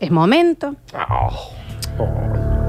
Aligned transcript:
Es 0.00 0.10
momento. 0.10 0.74
Oh, 1.10 1.50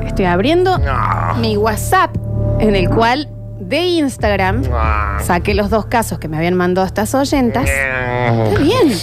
Estoy 0.06 0.26
abriendo 0.26 0.78
Ah. 0.88 1.36
mi 1.40 1.56
WhatsApp 1.58 2.16
en 2.60 2.76
el 2.76 2.90
cual 2.90 3.30
de 3.60 3.82
Instagram 3.86 4.64
ah. 4.74 5.20
saqué 5.24 5.54
los 5.54 5.70
dos 5.70 5.86
casos 5.86 6.18
que 6.20 6.28
me 6.28 6.38
habían 6.38 6.56
mandado 6.56 6.88
estas 6.88 7.14
oyentas. 7.14 7.70
Está 7.70 8.60
bien. 8.60 8.94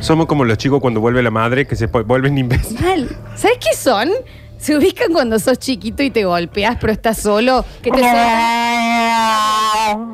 Somos 0.00 0.26
como 0.26 0.44
los 0.44 0.58
chicos 0.58 0.80
cuando 0.80 1.00
vuelve 1.00 1.22
la 1.22 1.30
madre 1.30 1.66
que 1.66 1.76
se 1.76 1.86
vuelven 1.86 2.36
imbéciles. 2.38 2.80
Mal. 2.82 3.08
¿Sabes 3.36 3.58
qué 3.58 3.76
son? 3.76 4.10
Se 4.58 4.76
ubican 4.76 5.12
cuando 5.12 5.38
sos 5.38 5.58
chiquito 5.58 6.02
y 6.02 6.10
te 6.10 6.24
golpeas, 6.24 6.76
pero 6.80 6.92
estás 6.92 7.18
solo. 7.18 7.64
Que 7.82 7.90
te 7.90 8.00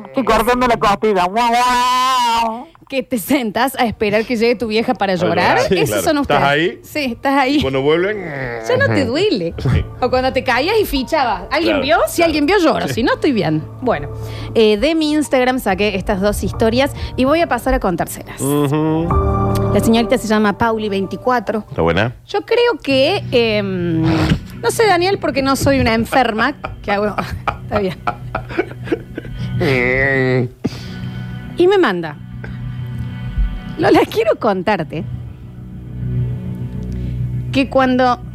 Estoy 0.07 0.25
cortando 0.25 0.67
la 0.67 0.77
costilla. 0.77 1.27
Que 2.89 3.03
te 3.03 3.19
sentas 3.19 3.75
a 3.79 3.85
esperar 3.85 4.25
que 4.25 4.35
llegue 4.35 4.55
tu 4.55 4.67
vieja 4.67 4.95
para 4.95 5.13
llorar. 5.15 5.59
sí, 5.59 5.75
Esos 5.75 5.89
claro. 5.89 6.03
son 6.03 6.17
ustedes. 6.17 6.39
¿Estás 6.41 6.51
ahí? 6.51 6.79
Sí, 6.83 7.05
estás 7.13 7.33
ahí. 7.37 7.61
Cuando 7.61 7.81
vuelven. 7.83 8.17
Ya 8.67 8.77
no 8.77 8.87
te 8.93 9.05
duele. 9.05 9.53
Sí. 9.59 9.85
O 10.01 10.09
cuando 10.09 10.33
te 10.33 10.43
caías 10.43 10.75
y 10.81 10.85
fichabas. 10.85 11.43
¿Alguien 11.51 11.81
Claro, 11.81 11.83
vio? 11.83 11.97
Si 12.07 12.15
claro. 12.17 12.27
alguien 12.29 12.45
vio, 12.47 12.57
lloro. 12.57 12.87
Si 12.87 13.03
no, 13.03 13.13
estoy 13.13 13.31
bien. 13.31 13.63
Bueno, 13.81 14.09
eh, 14.55 14.77
de 14.77 14.95
mi 14.95 15.11
Instagram 15.13 15.59
saqué 15.59 15.95
estas 15.95 16.19
dos 16.19 16.43
historias 16.43 16.91
y 17.15 17.25
voy 17.25 17.41
a 17.41 17.47
pasar 17.47 17.75
a 17.75 17.79
contárselas. 17.79 18.41
La 18.41 19.79
señorita 19.81 20.17
se 20.17 20.27
llama 20.27 20.57
Pauli24. 20.57 21.65
¿Está 21.69 21.81
buena? 21.83 22.15
Yo 22.27 22.41
creo 22.41 22.77
que. 22.81 23.23
eh, 23.31 23.61
no 23.63 24.71
sé, 24.71 24.87
Daniel, 24.87 25.19
porque 25.19 25.41
no 25.43 25.55
soy 25.55 25.79
una 25.79 25.93
enferma. 25.93 26.55
que 26.81 26.91
hago? 26.91 27.15
Está 27.65 27.79
bien. 27.79 27.97
Y 31.57 31.67
me 31.67 31.77
manda. 31.77 32.15
Lola, 33.79 34.01
quiero 34.11 34.35
contarte 34.35 35.05
que 37.53 37.69
cuando. 37.69 38.28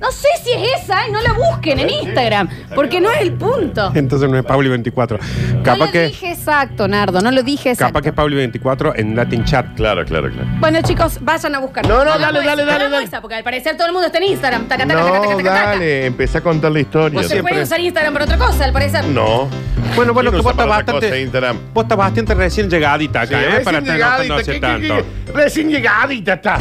No 0.00 0.10
sé 0.10 0.28
si 0.42 0.50
es 0.52 0.82
esa, 0.82 1.06
y 1.06 1.12
no 1.12 1.20
la 1.20 1.34
busquen 1.34 1.78
en 1.78 1.90
Instagram, 1.90 2.48
porque 2.74 3.00
no 3.02 3.10
es 3.10 3.20
el 3.20 3.32
punto. 3.34 3.92
Entonces 3.94 4.30
no 4.30 4.38
es 4.38 4.44
Pauli 4.44 4.70
24. 4.70 5.18
No 5.18 5.62
Capaz 5.62 5.76
lo 5.86 5.92
que, 5.92 6.06
dije 6.08 6.32
exacto, 6.32 6.88
Nardo, 6.88 7.20
no 7.20 7.30
lo 7.30 7.42
dije 7.42 7.70
exacto. 7.72 7.92
capaz 7.92 8.02
que 8.02 8.08
es 8.08 8.14
Pauli 8.14 8.36
24 8.36 8.96
en 8.96 9.14
Latin 9.14 9.44
Chat. 9.44 9.74
Claro, 9.76 10.02
claro, 10.06 10.30
claro. 10.30 10.48
Bueno, 10.58 10.80
chicos, 10.82 11.18
vayan 11.20 11.54
a 11.54 11.58
buscar. 11.58 11.86
No, 11.86 11.98
no, 12.04 12.18
dale, 12.18 12.42
dale, 12.42 12.64
dale, 12.64 12.88
dale. 12.88 13.04
esa, 13.04 13.20
porque 13.20 13.34
al 13.34 13.44
parecer 13.44 13.76
todo 13.76 13.86
el 13.88 13.92
mundo 13.92 14.06
está 14.06 14.18
en 14.18 14.24
Instagram. 14.24 14.66
Taca, 14.68 14.86
taca, 14.86 14.94
taca, 15.00 15.12
taca, 15.12 15.18
No, 15.26 15.36
taca, 15.36 15.50
taca. 15.50 15.66
dale, 15.70 16.06
empecé 16.06 16.38
a 16.38 16.40
contar 16.40 16.72
la 16.72 16.80
historia. 16.80 17.14
Pues 17.18 17.28
se 17.28 17.42
puede 17.42 17.62
usar 17.62 17.78
Instagram 17.80 18.12
para 18.14 18.24
otra 18.24 18.38
cosa, 18.38 18.64
al 18.64 18.72
parecer. 18.72 19.04
No. 19.04 19.48
Bueno, 19.96 20.14
bueno, 20.14 20.30
¿Quién 20.30 20.40
que 20.40 20.42
vos 20.44 20.52
estás 20.52 20.66
para 20.66 20.70
otra 20.78 20.84
cosa 20.84 20.92
bastante. 20.94 21.20
Instagram? 21.20 21.58
Vos 21.74 21.82
estás 21.84 21.98
bastante 21.98 22.34
recién 22.34 22.70
llegadita 22.70 23.20
acá, 23.22 23.38
Sí, 23.38 23.44
¿eh? 23.44 23.60
Para 23.62 23.80
recién 23.80 23.96
estar 23.96 24.18
no 24.18 24.22
llegadita, 24.24 24.34
conoce 24.34 24.52
¿qué- 24.52 24.60
tanto. 24.60 25.06
qué? 25.26 25.32
Recién 25.32 25.68
llegadita 25.70 26.32
está. 26.34 26.58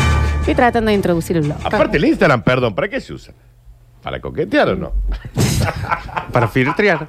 Estoy 0.50 0.64
tratando 0.64 0.90
de 0.90 0.96
introducir 0.96 1.38
el 1.38 1.44
blog. 1.44 1.58
Aparte 1.64 1.98
el 1.98 2.06
Instagram, 2.06 2.42
perdón, 2.42 2.74
¿para 2.74 2.88
qué 2.88 3.00
se 3.00 3.14
usa? 3.14 3.34
¿Para 4.02 4.20
coquetear 4.20 4.70
o 4.70 4.76
no? 4.76 4.92
Para 6.32 6.48
filtrear. 6.48 7.08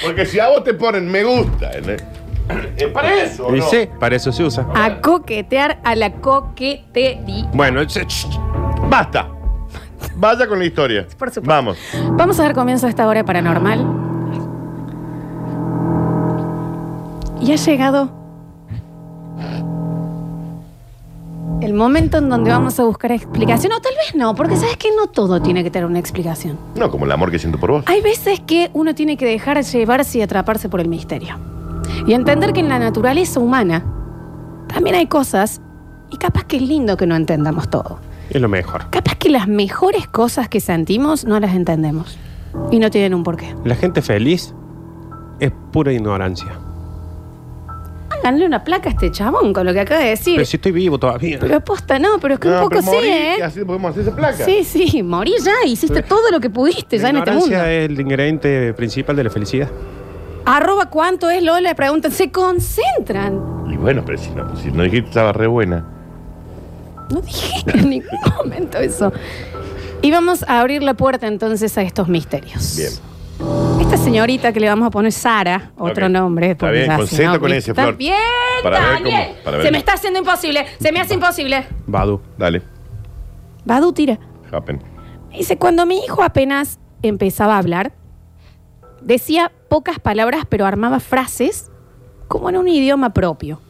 Porque 0.00 0.24
si 0.26 0.38
a 0.38 0.48
vos 0.48 0.62
te 0.62 0.72
ponen 0.74 1.10
me 1.10 1.24
gusta, 1.24 1.70
¿eh? 1.72 1.96
¿es 2.76 2.86
para 2.88 3.14
eso? 3.22 3.46
o 3.48 3.56
Y 3.56 3.58
no? 3.60 3.66
sí, 3.68 3.88
para 3.98 4.14
eso 4.14 4.30
se 4.30 4.44
usa. 4.44 4.66
A 4.74 5.00
coquetear 5.00 5.80
a 5.82 5.96
la 5.96 6.12
coquetería. 6.12 7.48
Bueno, 7.52 7.80
ch- 7.82 8.06
ch- 8.06 8.88
Basta. 8.88 9.26
Vaya 10.14 10.46
con 10.46 10.58
la 10.60 10.64
historia. 10.64 11.06
Por 11.18 11.30
supuesto. 11.30 11.48
Vamos. 11.48 11.78
Vamos 12.12 12.38
a 12.38 12.44
dar 12.44 12.54
comienzo 12.54 12.86
a 12.86 12.90
esta 12.90 13.08
hora 13.08 13.24
paranormal. 13.24 13.80
Y 17.40 17.50
ha 17.52 17.56
llegado 17.56 18.21
el 21.62 21.74
momento 21.74 22.18
en 22.18 22.28
donde 22.28 22.50
vamos 22.50 22.78
a 22.80 22.84
buscar 22.84 23.12
explicación. 23.12 23.72
O 23.72 23.80
tal 23.80 23.92
vez 23.94 24.14
no, 24.14 24.34
porque 24.34 24.56
sabes 24.56 24.76
que 24.76 24.88
no 24.96 25.06
todo 25.06 25.40
tiene 25.40 25.62
que 25.62 25.70
tener 25.70 25.86
una 25.86 25.98
explicación. 25.98 26.58
No, 26.74 26.90
como 26.90 27.04
el 27.04 27.12
amor 27.12 27.30
que 27.30 27.38
siento 27.38 27.58
por 27.58 27.70
vos. 27.70 27.84
Hay 27.86 28.00
veces 28.00 28.40
que 28.40 28.70
uno 28.72 28.94
tiene 28.94 29.16
que 29.16 29.26
dejar 29.26 29.62
llevarse 29.62 30.18
y 30.18 30.22
atraparse 30.22 30.68
por 30.68 30.80
el 30.80 30.88
misterio. 30.88 31.36
Y 32.06 32.14
entender 32.14 32.52
que 32.52 32.60
en 32.60 32.68
la 32.68 32.78
naturaleza 32.78 33.38
humana 33.40 33.84
también 34.66 34.96
hay 34.96 35.06
cosas, 35.06 35.60
y 36.10 36.16
capaz 36.16 36.44
que 36.44 36.56
es 36.56 36.62
lindo 36.62 36.96
que 36.96 37.06
no 37.06 37.14
entendamos 37.16 37.68
todo. 37.70 37.98
es 38.30 38.40
lo 38.40 38.48
mejor. 38.48 38.88
Capaz 38.90 39.16
que 39.16 39.28
las 39.28 39.46
mejores 39.46 40.06
cosas 40.06 40.48
que 40.48 40.60
sentimos 40.60 41.24
no 41.24 41.38
las 41.40 41.54
entendemos. 41.54 42.18
Y 42.70 42.78
no 42.78 42.90
tienen 42.90 43.14
un 43.14 43.22
porqué. 43.22 43.54
La 43.64 43.74
gente 43.74 44.02
feliz 44.02 44.54
es 45.40 45.52
pura 45.72 45.92
ignorancia. 45.92 46.52
Háganle 48.22 48.46
una 48.46 48.62
placa 48.62 48.88
a 48.88 48.92
este 48.92 49.10
chabón 49.10 49.52
con 49.52 49.66
lo 49.66 49.72
que 49.72 49.80
acaba 49.80 50.00
de 50.00 50.10
decir. 50.10 50.36
Pero 50.36 50.46
si 50.46 50.56
estoy 50.56 50.72
vivo 50.72 50.96
todavía. 50.96 51.38
Pero 51.40 51.60
posta, 51.60 51.98
no, 51.98 52.20
pero 52.20 52.34
es 52.34 52.40
que 52.40 52.48
un 52.48 52.54
poco 52.54 52.68
pero 52.68 52.82
sí, 52.82 52.88
morí, 52.88 53.08
¿eh? 53.08 53.42
Así 53.42 53.64
podemos 53.64 53.90
hacer 53.90 54.02
esa 54.02 54.14
placa. 54.14 54.44
Sí, 54.44 54.62
sí, 54.62 55.02
morí 55.02 55.34
ya, 55.42 55.66
hiciste 55.66 56.02
todo 56.02 56.30
lo 56.30 56.38
que 56.38 56.48
pudiste 56.48 56.98
ya 56.98 57.10
en 57.10 57.16
este 57.16 57.30
mundo. 57.32 57.46
ignorancia 57.46 57.72
es 57.72 57.90
el 57.90 58.00
ingrediente 58.00 58.74
principal 58.74 59.16
de 59.16 59.24
la 59.24 59.30
felicidad. 59.30 59.68
Arroba 60.44 60.86
cuánto 60.86 61.30
es 61.30 61.42
Lola, 61.42 61.60
le 61.60 61.74
preguntan, 61.74 62.12
se 62.12 62.30
concentran. 62.30 63.40
Y 63.68 63.76
bueno, 63.76 64.04
pero 64.04 64.18
si 64.18 64.30
no, 64.30 64.56
si 64.56 64.70
no 64.70 64.84
dijiste 64.84 65.02
que 65.02 65.08
estaba 65.08 65.32
re 65.32 65.48
buena. 65.48 65.84
No 67.10 67.20
dije 67.20 67.64
en 67.74 67.90
ningún 67.90 68.20
momento 68.38 68.78
eso. 68.78 69.12
Y 70.00 70.10
vamos 70.10 70.44
a 70.48 70.60
abrir 70.60 70.82
la 70.82 70.94
puerta 70.94 71.26
entonces 71.26 71.76
a 71.76 71.82
estos 71.82 72.08
misterios. 72.08 72.76
Bien. 72.76 73.11
Esta 73.80 73.96
señorita 73.96 74.52
que 74.52 74.60
le 74.60 74.68
vamos 74.68 74.86
a 74.86 74.90
poner 74.90 75.12
Sara, 75.12 75.72
otro 75.76 76.06
Ok. 76.06 76.12
nombre. 76.12 76.50
Está 76.52 76.66
porque 76.66 76.78
bien, 76.78 76.96
con 76.96 77.06
si 77.06 77.16
Z 77.16 77.32
no, 77.32 77.40
con 77.40 77.52
ese, 77.52 77.70
Está 77.72 77.82
Flor. 77.82 77.96
bien, 77.96 78.14
Para 78.62 78.78
ver 78.80 78.88
Daniel. 79.02 79.26
cómo- 79.28 79.44
para 79.44 79.56
ver 79.58 79.66
Se 79.66 79.72
me 79.72 79.78
está 79.78 79.92
haciendo 79.94 80.18
imposible, 80.20 80.66
se 80.80 80.92
me 80.92 81.00
hace 81.00 81.14
imposible. 81.14 81.66
Badu. 81.86 82.20
Dale. 82.38 82.62
Badu 83.64 83.92
tira. 83.92 84.18
Happen. 84.50 84.82
Dice, 85.30 85.56
cuando 85.58 85.86
mi 85.86 85.98
hijo 85.98 86.22
apenas 86.22 86.78
empezaba 87.02 87.54
a 87.56 87.58
hablar, 87.58 87.92
decía 89.00 89.50
pocas 89.68 89.98
palabras, 89.98 90.44
pero 90.48 90.66
armaba 90.66 91.00
frases 91.00 91.70
como 92.28 92.48
en 92.50 92.56
un 92.56 92.68
idioma 92.68 93.12
propio. 93.12 93.60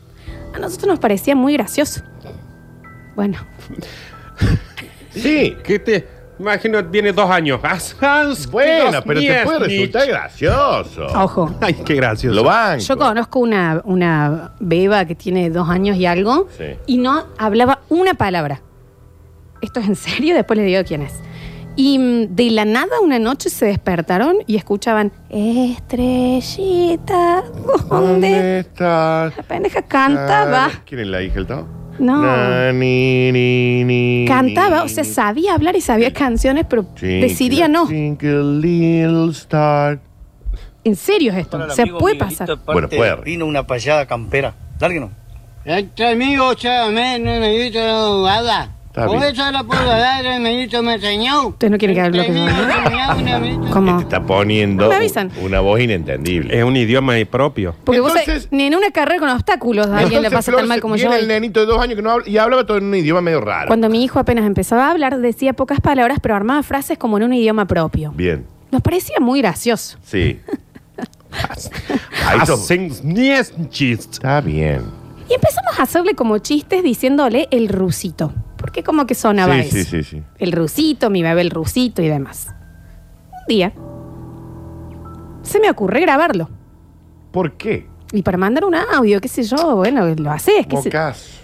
A 0.54 0.58
nosotros 0.58 0.88
nos 0.88 0.98
parecía 0.98 1.34
muy 1.34 1.54
gracioso. 1.54 2.02
Bueno, 3.16 3.38
Sí. 5.10 5.54
¿Qué 5.64 5.78
te.? 5.78 6.08
Imagino, 6.42 6.84
tiene 6.84 7.12
dos 7.12 7.30
años. 7.30 7.60
Hans, 7.62 7.94
dos 8.00 8.48
pero 8.52 8.90
te 8.90 9.02
puede 9.02 9.20
Nietzsche. 9.20 9.58
resultar 9.60 10.08
gracioso. 10.08 11.06
ojo. 11.14 11.54
Ay, 11.60 11.74
qué 11.84 11.94
gracioso. 11.94 12.34
Lo 12.34 12.42
van. 12.42 12.80
Yo 12.80 12.96
conozco 12.98 13.38
una, 13.38 13.80
una 13.84 14.50
beba 14.58 15.04
que 15.04 15.14
tiene 15.14 15.50
dos 15.50 15.68
años 15.68 15.96
y 15.96 16.06
algo 16.06 16.48
Sí. 16.58 16.64
y 16.86 16.98
no 16.98 17.26
hablaba 17.38 17.82
una 17.88 18.14
palabra. 18.14 18.60
Esto 19.60 19.78
es 19.78 19.86
en 19.86 19.94
serio, 19.94 20.34
después 20.34 20.56
les 20.58 20.66
digo 20.66 20.82
quién 20.84 21.02
es. 21.02 21.12
Y 21.76 21.96
mm, 21.98 22.34
de 22.34 22.50
la 22.50 22.64
nada 22.64 22.98
una 23.00 23.20
noche 23.20 23.48
se 23.48 23.66
despertaron 23.66 24.38
y 24.48 24.56
escuchaban, 24.56 25.12
Estrellita, 25.30 27.44
¿dónde? 27.88 27.88
¿Dónde 27.88 28.58
estás? 28.58 29.36
La 29.36 29.42
pendeja 29.44 29.80
cantaba. 29.82 30.70
¿Quién 30.84 31.02
es 31.02 31.06
la 31.06 31.22
hija 31.22 31.34
del 31.36 31.46
Tao? 31.46 31.81
No. 32.02 32.20
Na, 32.20 32.72
ni, 32.72 33.30
ni, 33.30 33.84
ni, 33.84 34.24
Cantaba, 34.26 34.82
o 34.82 34.88
sea, 34.88 35.04
sabía 35.04 35.54
hablar 35.54 35.76
y 35.76 35.80
sabía 35.80 36.12
canciones, 36.12 36.66
pero 36.68 36.82
Twinkle, 36.82 37.28
decidía 37.28 37.68
no. 37.68 37.88
little 37.88 39.30
star. 39.30 40.00
En 40.82 40.96
serio 40.96 41.30
es 41.30 41.38
esto. 41.38 41.70
Se 41.70 41.86
puede 41.86 42.16
pasar. 42.16 42.58
Bueno, 42.66 42.88
puede. 42.88 43.16
Vino 43.22 43.46
una 43.46 43.64
payada 43.68 44.04
campera. 44.06 44.52
No. 44.80 45.10
Este 45.64 46.04
amigo, 46.10 46.54
chame, 46.54 47.20
no 47.20 47.38
me 47.38 47.50
dice 47.50 47.78
nada. 47.78 48.68
Bien. 48.94 49.22
eso 49.22 49.50
la 49.50 49.64
puedo 49.64 49.84
dar, 49.86 50.24
el 50.24 50.40
ministro 50.42 50.82
me 50.82 50.94
enseñó. 50.94 51.48
Usted 51.48 51.70
no 51.70 51.78
quiere 51.78 51.94
que 51.94 52.00
hable 52.02 52.18
lo 52.18 52.24
que 52.24 52.34
yo 52.34 53.34
amiguito. 53.36 53.70
¿Cómo? 53.72 53.96
Te 53.98 54.02
está 54.04 54.22
poniendo 54.22 54.88
Me 54.88 54.96
avisan. 54.96 55.30
una 55.42 55.60
voz 55.60 55.80
inentendible. 55.80 56.58
Es 56.58 56.62
un 56.64 56.76
idioma 56.76 57.14
propio. 57.30 57.74
Porque 57.84 58.00
vos 58.00 58.10
Entonces- 58.10 58.42
sabés, 58.44 58.52
ni 58.52 58.64
en 58.64 58.74
una 58.74 58.90
carrera 58.90 59.18
con 59.20 59.30
obstáculos 59.30 59.86
a 59.86 59.98
alguien 59.98 60.20
le 60.22 60.28
Entonces, 60.28 60.32
pasa 60.32 60.50
Flor, 60.50 60.60
tan 60.60 60.68
mal 60.68 60.80
como 60.80 60.96
yo. 60.96 61.02
viene 61.04 61.14
hoy. 61.16 61.22
el 61.22 61.28
nenito 61.28 61.60
de 61.60 61.66
dos 61.66 61.80
años 61.80 61.96
que 61.96 62.02
no 62.02 62.10
habla 62.10 62.28
y 62.28 62.36
hablaba 62.36 62.66
todo 62.66 62.76
en 62.78 62.84
un 62.84 62.94
idioma 62.94 63.20
medio 63.22 63.40
raro. 63.40 63.68
Cuando 63.68 63.88
mi 63.88 64.04
hijo 64.04 64.18
apenas 64.18 64.44
empezaba 64.44 64.88
a 64.88 64.90
hablar, 64.90 65.18
decía 65.18 65.52
pocas 65.54 65.80
palabras, 65.80 66.18
pero 66.22 66.34
armaba 66.34 66.62
frases 66.62 66.98
como 66.98 67.16
en 67.16 67.22
un 67.24 67.32
idioma 67.32 67.64
propio. 67.66 68.12
Bien, 68.14 68.44
Nos 68.70 68.82
parecía 68.82 69.16
muy 69.20 69.40
gracioso. 69.40 69.96
sí. 70.04 70.38
Ahí 72.26 72.38
Hacen. 72.40 72.90
Está 73.80 74.40
bien. 74.42 74.82
Y 75.28 75.34
empezamos 75.34 75.78
a 75.78 75.82
hacerle 75.84 76.14
como 76.14 76.38
chistes 76.38 76.82
diciéndole 76.82 77.48
el 77.50 77.68
rusito. 77.68 78.32
Porque 78.72 78.84
como 78.84 79.04
que 79.06 79.14
sonaba 79.14 79.52
Sí, 79.56 79.60
eso. 79.60 79.70
sí, 79.76 79.84
sí, 79.84 80.02
sí. 80.02 80.22
El 80.38 80.50
rusito, 80.52 81.10
mi 81.10 81.22
bebé 81.22 81.42
el 81.42 81.50
rusito 81.50 82.00
y 82.00 82.08
demás. 82.08 82.48
Un 83.30 83.46
día 83.46 83.70
se 85.42 85.60
me 85.60 85.68
ocurre 85.68 86.00
grabarlo. 86.00 86.48
¿Por 87.32 87.52
qué? 87.58 87.86
Y 88.14 88.22
para 88.22 88.38
mandar 88.38 88.64
un 88.64 88.74
audio, 88.74 89.20
qué 89.20 89.28
sé 89.28 89.42
yo, 89.42 89.76
bueno, 89.76 90.06
lo 90.14 90.30
haces. 90.30 90.66
qué 90.66 90.78
sé- 90.78 90.88
Bocas. 90.88 91.40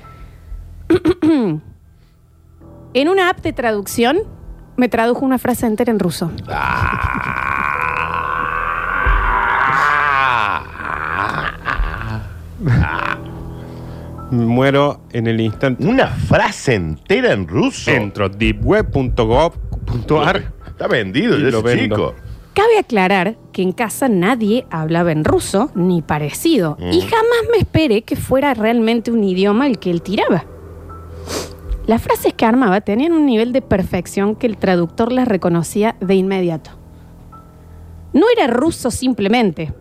En 2.95 3.09
una 3.11 3.29
app 3.29 3.41
de 3.43 3.53
traducción 3.53 4.21
me 4.79 4.89
tradujo 4.89 5.23
una 5.27 5.37
frase 5.37 5.67
entera 5.67 5.93
en 5.93 5.99
ruso. 5.99 6.31
Muero 14.31 15.01
en 15.13 15.27
el 15.27 15.41
instante. 15.41 15.87
Una 15.87 16.09
frase 16.09 16.75
entera 16.75 17.33
en 17.33 17.49
ruso. 17.49 17.91
Entro 17.91 18.29
deepweb.gov.ar. 18.29 20.53
Está 20.67 20.87
vendido 20.87 21.39
Y 21.39 21.45
ya 21.45 21.51
lo 21.51 21.59
ese 21.61 21.77
vendo. 21.77 21.97
chico. 21.97 22.15
Cabe 22.55 22.79
aclarar 22.79 23.37
que 23.53 23.63
en 23.63 23.73
casa 23.73 24.09
nadie 24.09 24.67
hablaba 24.71 25.13
en 25.13 25.25
ruso 25.25 25.71
ni 25.75 26.03
parecido. 26.03 26.77
Y 26.81 27.01
jamás 27.03 27.43
me 27.53 27.59
esperé 27.59 28.03
que 28.03 28.17
fuera 28.17 28.53
realmente 28.55 29.11
un 29.13 29.23
idioma 29.23 29.67
el 29.67 29.79
que 29.79 29.91
él 29.91 30.03
tiraba. 30.03 30.45
Las 31.87 32.03
frases 32.03 32.35
que 32.35 32.45
armaba 32.45 32.81
tenían 32.81 33.13
un 33.13 33.27
nivel 33.27 33.53
de 33.53 33.63
perfección 33.63 34.35
que 34.35 34.47
el 34.47 34.59
traductor 34.59 35.13
las 35.13 35.29
reconocía 35.29 35.97
de 36.01 36.17
inmediato. 36.17 36.71
No 38.13 38.27
era 38.37 38.49
ruso 38.49 38.91
simplemente. 38.91 39.73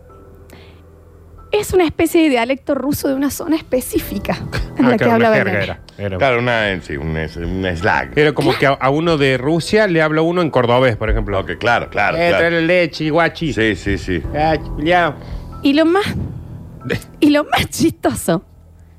Es 1.50 1.72
una 1.72 1.84
especie 1.84 2.22
de 2.24 2.28
dialecto 2.28 2.74
ruso 2.74 3.08
de 3.08 3.14
una 3.14 3.30
zona 3.30 3.56
específica 3.56 4.36
en 4.76 4.84
Ah, 4.84 4.90
la 4.90 4.96
que 4.96 5.04
claro, 5.04 5.16
una 5.16 5.28
hablaba 5.28 5.36
jerga 5.36 5.62
era. 5.64 5.80
Era, 5.96 6.18
Claro, 6.18 6.38
una, 6.40 6.80
sí, 6.82 6.96
un, 6.96 7.16
un 7.16 7.76
slag. 7.76 8.12
Era 8.16 8.32
como 8.32 8.56
que 8.56 8.66
a, 8.66 8.70
a 8.72 8.90
uno 8.90 9.16
de 9.16 9.38
Rusia 9.38 9.86
le 9.86 10.02
habla 10.02 10.20
uno 10.22 10.42
en 10.42 10.50
cordobés, 10.50 10.96
por 10.96 11.08
ejemplo. 11.10 11.40
Ok, 11.40 11.52
claro, 11.58 11.88
claro. 11.88 12.16
Eh, 12.18 12.28
claro. 12.28 12.48
trae 12.48 12.60
leche, 12.62 13.10
guachi. 13.10 13.52
Sí, 13.54 13.74
sí, 13.76 13.96
sí. 13.96 14.22
Ah, 14.36 14.56
ya. 14.78 15.16
Y 15.62 15.72
lo 15.72 15.86
más, 15.86 16.04
y 17.18 17.30
lo 17.30 17.44
más 17.44 17.68
chistoso, 17.70 18.44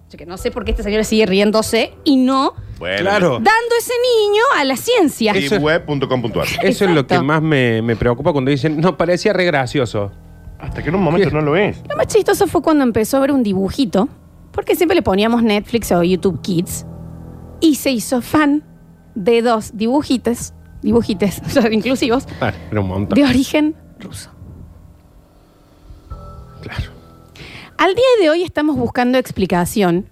yo 0.10 0.18
que 0.18 0.26
no 0.26 0.38
sé 0.38 0.50
por 0.50 0.66
qué 0.66 0.72
este 0.72 0.82
señor 0.84 1.06
sigue 1.06 1.28
riéndose 1.28 1.94
y 2.04 2.18
no 2.18 2.56
Bueno, 2.80 2.98
Claro. 3.02 3.30
dando 3.34 3.76
ese 3.80 3.94
niño 4.22 4.42
a 4.58 4.64
la 4.66 4.76
ciencia. 4.76 5.34
Eso- 5.34 5.56
Deepweb.com.ar. 5.56 6.48
Eso 6.64 6.86
es 6.86 6.92
lo 6.92 7.06
que 7.06 7.20
más 7.20 7.42
me, 7.44 7.82
me 7.84 7.96
preocupa 7.96 8.32
cuando 8.32 8.50
dicen, 8.50 8.80
no, 8.82 8.98
parecía 8.98 9.34
re 9.34 9.46
gracioso. 9.46 10.12
Hasta 10.60 10.84
que 10.84 10.90
en 10.90 10.96
un 10.96 11.04
momento 11.04 11.30
no 11.32 11.42
lo 11.42 11.56
es. 11.56 11.82
Lo 11.90 11.96
más 11.96 12.08
chistoso 12.08 12.46
fue 12.48 12.62
cuando 12.62 12.84
empezó 12.84 13.18
a 13.18 13.20
ver 13.22 13.32
un 13.32 13.44
dibujito, 13.44 14.10
porque 14.52 14.76
siempre 14.76 14.96
le 14.96 15.02
poníamos 15.02 15.42
Netflix 15.44 15.92
o 15.92 16.04
YouTube 16.04 16.42
Kids, 16.42 16.86
y 17.62 17.76
se 17.76 17.92
hizo 17.92 18.22
fan 18.22 18.64
de 19.16 19.42
dos 19.42 19.72
dibujitos, 19.76 20.54
dibujites, 20.82 21.42
o 21.46 21.50
sea, 21.50 21.72
inclusivos, 21.74 22.26
Ah, 22.42 22.52
era 22.72 22.82
un 22.82 22.88
montón. 22.88 23.16
de 23.16 23.24
origen 23.26 23.76
ruso. 24.00 24.30
Claro. 26.62 26.92
Al 27.78 27.96
día 27.96 28.04
de 28.22 28.30
hoy 28.30 28.44
estamos 28.44 28.76
buscando 28.76 29.18
explicación. 29.18 30.08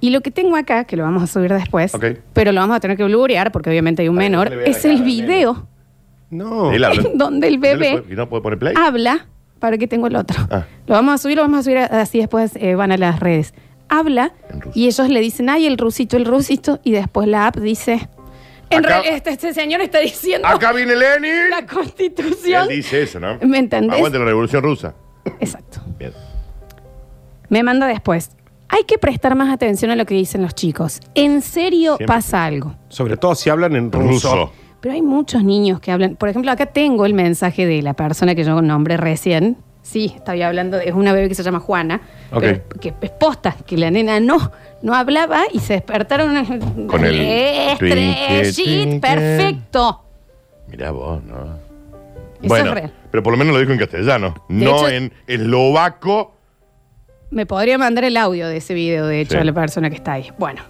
Y 0.00 0.10
lo 0.10 0.20
que 0.20 0.30
tengo 0.30 0.54
acá, 0.54 0.84
que 0.84 0.96
lo 0.96 1.02
vamos 1.02 1.22
a 1.22 1.26
subir 1.26 1.52
después, 1.52 1.94
Ok. 1.94 2.04
pero 2.32 2.52
lo 2.52 2.60
vamos 2.60 2.76
a 2.76 2.80
tener 2.80 2.96
que 2.96 3.04
blurear 3.04 3.50
porque 3.50 3.70
obviamente 3.70 4.02
hay 4.02 4.08
un 4.08 4.16
Para 4.16 4.26
que 4.26 4.30
menor, 4.30 4.44
no 4.46 4.50
se 4.50 4.56
le 4.56 4.62
vea 4.64 4.70
es 4.70 4.84
el 4.84 4.96
al 4.98 5.02
video 5.02 5.66
No. 6.30 6.72
Él 6.72 6.84
habla. 6.84 7.02
donde 7.14 7.48
el 7.48 7.54
¿Y 7.54 7.56
no 7.58 7.62
le 7.62 7.74
bebé 7.76 7.98
puede- 8.00 8.12
¿Y 8.12 8.16
no 8.16 8.28
puede 8.28 8.42
poner 8.42 8.58
play? 8.58 8.74
habla, 8.76 9.26
para 9.58 9.78
que 9.78 9.86
tengo 9.86 10.06
el 10.06 10.16
otro. 10.16 10.36
Ah. 10.50 10.64
Lo 10.86 10.94
vamos 10.94 11.14
a 11.14 11.18
subir, 11.18 11.36
lo 11.36 11.42
vamos 11.42 11.60
a 11.60 11.62
subir 11.62 11.78
así 11.78 12.18
después 12.18 12.52
eh, 12.56 12.74
van 12.74 12.92
a 12.92 12.96
las 12.96 13.20
redes. 13.20 13.54
Habla 13.88 14.32
y 14.74 14.86
ellos 14.86 15.08
le 15.08 15.20
dicen, 15.20 15.48
ay, 15.48 15.66
el 15.66 15.78
rusito, 15.78 16.16
el 16.18 16.26
rusito, 16.26 16.78
y 16.84 16.92
después 16.92 17.26
la 17.26 17.46
app 17.46 17.56
dice, 17.56 18.08
en 18.70 18.80
Acá- 18.84 18.88
realidad 19.00 19.14
este, 19.16 19.30
este 19.30 19.54
señor 19.54 19.80
está 19.80 19.98
diciendo 20.00 20.46
Acá 20.46 20.72
viene 20.74 20.94
Lenin. 20.94 21.48
la 21.50 21.64
constitución. 21.66 22.64
Él 22.70 22.76
dice 22.76 23.02
eso, 23.02 23.18
¿no? 23.18 23.38
¿Me 23.40 23.58
entendés? 23.58 23.96
Aguante 23.96 24.18
la 24.18 24.26
revolución 24.26 24.62
rusa. 24.62 24.94
Exacto. 25.40 25.80
Bien. 25.98 26.12
Me 27.48 27.62
manda 27.62 27.86
después. 27.86 28.30
Hay 28.68 28.84
que 28.84 28.98
prestar 28.98 29.34
más 29.34 29.50
atención 29.50 29.90
a 29.90 29.96
lo 29.96 30.04
que 30.04 30.14
dicen 30.14 30.42
los 30.42 30.54
chicos. 30.54 31.00
En 31.14 31.40
serio 31.40 31.96
Siempre. 31.96 32.06
pasa 32.06 32.44
algo. 32.44 32.74
Sobre 32.90 33.16
todo 33.16 33.34
si 33.34 33.48
hablan 33.48 33.74
en 33.76 33.90
ruso. 33.90 34.08
Ruso. 34.34 34.52
Pero 34.80 34.94
hay 34.94 35.02
muchos 35.02 35.42
niños 35.44 35.80
que 35.80 35.90
hablan. 35.90 36.16
Por 36.16 36.28
ejemplo, 36.28 36.50
acá 36.52 36.66
tengo 36.66 37.04
el 37.06 37.14
mensaje 37.14 37.66
de 37.66 37.82
la 37.82 37.94
persona 37.94 38.34
que 38.34 38.44
yo 38.44 38.60
nombré 38.62 38.96
recién. 38.96 39.56
Sí, 39.82 40.12
estaba 40.14 40.46
hablando, 40.46 40.76
de- 40.76 40.88
es 40.88 40.94
una 40.94 41.12
bebé 41.12 41.28
que 41.28 41.34
se 41.34 41.42
llama 41.42 41.60
Juana, 41.60 42.02
Ok. 42.30 42.40
pero 42.42 42.62
que 42.80 42.94
es 43.00 43.10
posta, 43.10 43.56
que 43.66 43.76
la 43.78 43.90
nena 43.90 44.20
no, 44.20 44.52
no 44.82 44.94
hablaba 44.94 45.44
y 45.52 45.60
se 45.60 45.72
despertaron 45.74 46.86
Con 46.86 47.04
el 47.06 47.78
twinkle. 47.78 49.00
perfecto. 49.00 50.02
Mirá 50.68 50.90
vos, 50.90 51.22
¿no? 51.24 51.36
Eso 52.40 52.48
bueno, 52.48 52.68
es 52.68 52.74
real. 52.74 52.92
pero 53.10 53.22
por 53.22 53.32
lo 53.32 53.38
menos 53.38 53.54
lo 53.54 53.60
dijo 53.60 53.72
en 53.72 53.78
castellano. 53.78 54.34
De 54.48 54.64
no 54.64 54.76
hecho- 54.76 54.88
en 54.90 55.12
eslovaco. 55.26 56.34
Me 57.30 57.46
podría 57.46 57.78
mandar 57.78 58.04
el 58.04 58.16
audio 58.16 58.46
de 58.48 58.58
ese 58.58 58.74
video, 58.74 59.06
de 59.06 59.20
hecho, 59.22 59.32
Sí. 59.32 59.38
a 59.38 59.44
la 59.44 59.52
persona 59.52 59.90
que 59.90 59.96
está 59.96 60.12
ahí. 60.12 60.28
Bueno, 60.38 60.62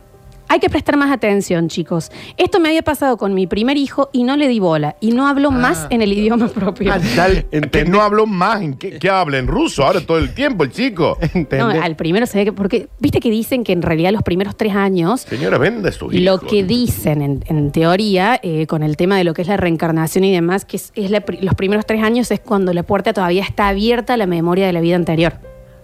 hay 0.49 0.61
que 0.61 0.71
prestar 0.71 0.97
más 0.97 1.11
atención, 1.11 1.69
chicos. 1.69 2.11
Esto 2.37 2.61
me 2.61 2.69
había 2.69 2.83
pasado 2.83 3.17
con 3.17 3.35
mi 3.35 3.47
primer 3.47 3.77
hijo 3.77 4.11
y 4.13 4.25
no 4.25 4.37
le 4.37 4.49
di 4.49 4.59
bola. 4.61 4.97
Y 5.01 5.13
no 5.13 5.27
hablo 5.29 5.51
más 5.51 5.87
en 5.91 6.03
el 6.03 6.13
idioma 6.13 6.49
propio. 6.49 6.93
Ah, 6.93 6.99
tal, 7.17 7.47
¿Entendés? 7.51 7.85
que 7.85 7.91
no 7.91 8.01
habló 8.03 8.27
más. 8.27 8.63
¿En 8.63 8.75
qué, 8.75 8.99
qué 8.99 9.11
habla? 9.11 9.39
¿En 9.39 9.47
ruso? 9.47 9.85
Ahora 9.85 10.01
todo 10.01 10.19
el 10.19 10.33
tiempo 10.35 10.65
el 10.65 10.71
chico. 10.73 11.19
No, 11.59 11.69
al 11.69 11.97
primero 11.97 12.27
se 12.27 12.39
ve 12.39 12.45
que. 12.47 12.53
Porque, 12.53 12.89
viste 12.99 13.21
que 13.21 13.31
dicen 13.31 13.65
que 13.65 13.73
en 13.73 13.83
realidad 13.83 14.13
los 14.13 14.23
primeros 14.23 14.57
tres 14.57 14.75
años. 14.75 15.23
Señora, 15.23 15.59
venda 15.59 15.91
su 15.93 16.13
hijo. 16.13 16.23
Lo 16.25 16.41
que 16.41 16.63
dicen 16.65 17.23
en, 17.23 17.45
en 17.47 17.71
teoría 17.73 18.39
eh, 18.43 18.67
con 18.67 18.83
el 18.83 18.97
tema 18.97 19.17
de 19.17 19.25
lo 19.25 19.35
que 19.35 19.43
es 19.43 19.49
la 19.49 19.57
reencarnación 19.57 20.25
y 20.25 20.33
demás, 20.33 20.65
que 20.65 20.77
es, 20.77 20.93
es 20.95 21.11
la 21.11 21.21
pri- 21.21 21.39
los 21.41 21.55
primeros 21.55 21.87
tres 21.87 22.03
años 22.03 22.31
es 22.31 22.41
cuando 22.41 22.73
la 22.73 22.83
puerta 22.83 23.13
todavía 23.13 23.43
está 23.43 23.69
abierta 23.69 24.15
a 24.15 24.17
la 24.17 24.27
memoria 24.27 24.67
de 24.67 24.73
la 24.73 24.81
vida 24.81 24.97
anterior. 24.97 25.35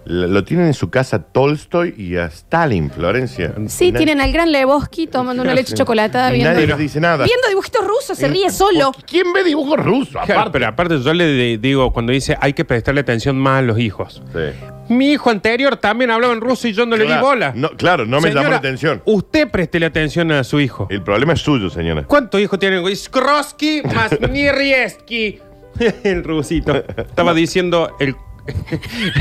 Lo 0.05 0.43
tienen 0.43 0.67
en 0.67 0.73
su 0.73 0.89
casa 0.89 1.19
Tolstoy 1.19 1.95
y 1.97 2.15
a 2.17 2.25
Stalin, 2.25 2.91
Florencia. 2.91 3.53
Sí, 3.67 3.91
Na- 3.91 3.97
tienen 3.97 4.21
al 4.21 4.31
gran 4.31 4.51
Lebowski 4.51 5.07
tomando 5.07 5.41
una 5.41 5.53
leche 5.53 5.73
chocolatada 5.73 6.29
Y 6.31 6.35
viendo, 6.37 6.53
nadie 6.53 6.67
le 6.67 6.75
dice 6.75 6.99
nada. 6.99 7.25
viendo 7.25 7.47
dibujitos 7.49 7.85
rusos, 7.85 8.17
se 8.17 8.27
ríe 8.27 8.49
solo. 8.51 8.91
¿Quién 9.07 9.33
ve 9.33 9.43
dibujos 9.43 9.79
rusos? 9.83 10.09
Claro, 10.25 10.33
Aparte. 10.33 10.51
pero 10.51 10.67
aparte 10.67 10.99
yo 11.01 11.13
le 11.13 11.23
de- 11.25 11.57
digo, 11.57 11.91
cuando 11.91 12.11
dice 12.11 12.37
hay 12.39 12.53
que 12.53 12.63
prestarle 12.65 13.01
atención 13.01 13.37
más 13.37 13.59
a 13.59 13.61
los 13.63 13.79
hijos. 13.79 14.21
Sí. 14.31 14.93
Mi 14.93 15.11
hijo 15.13 15.31
anterior 15.31 15.77
también 15.77 16.11
hablaba 16.11 16.33
en 16.33 16.41
ruso 16.41 16.67
y 16.67 16.73
yo 16.73 16.85
no 16.85 16.95
le 16.95 17.03
di 17.05 17.07
Claro. 17.07 17.25
bola. 17.25 17.53
No, 17.55 17.69
claro, 17.71 18.05
no 18.05 18.21
me 18.21 18.31
llamó 18.31 18.49
la 18.49 18.57
atención. 18.57 19.01
Usted 19.05 19.49
préstele 19.49 19.87
atención 19.87 20.31
a 20.31 20.43
su 20.43 20.59
hijo. 20.59 20.85
El 20.91 21.01
problema 21.01 21.33
es 21.33 21.41
suyo, 21.41 21.71
señora. 21.71 22.03
¿Cuántos 22.03 22.39
hijos 22.39 22.59
tienen? 22.59 22.83
Skroski 22.95 23.81
más 23.93 24.11
Nierieski. 24.31 25.39
El 26.03 26.23
rusito. 26.23 26.75
Estaba 26.95 27.33
diciendo 27.33 27.95
el, 27.99 28.15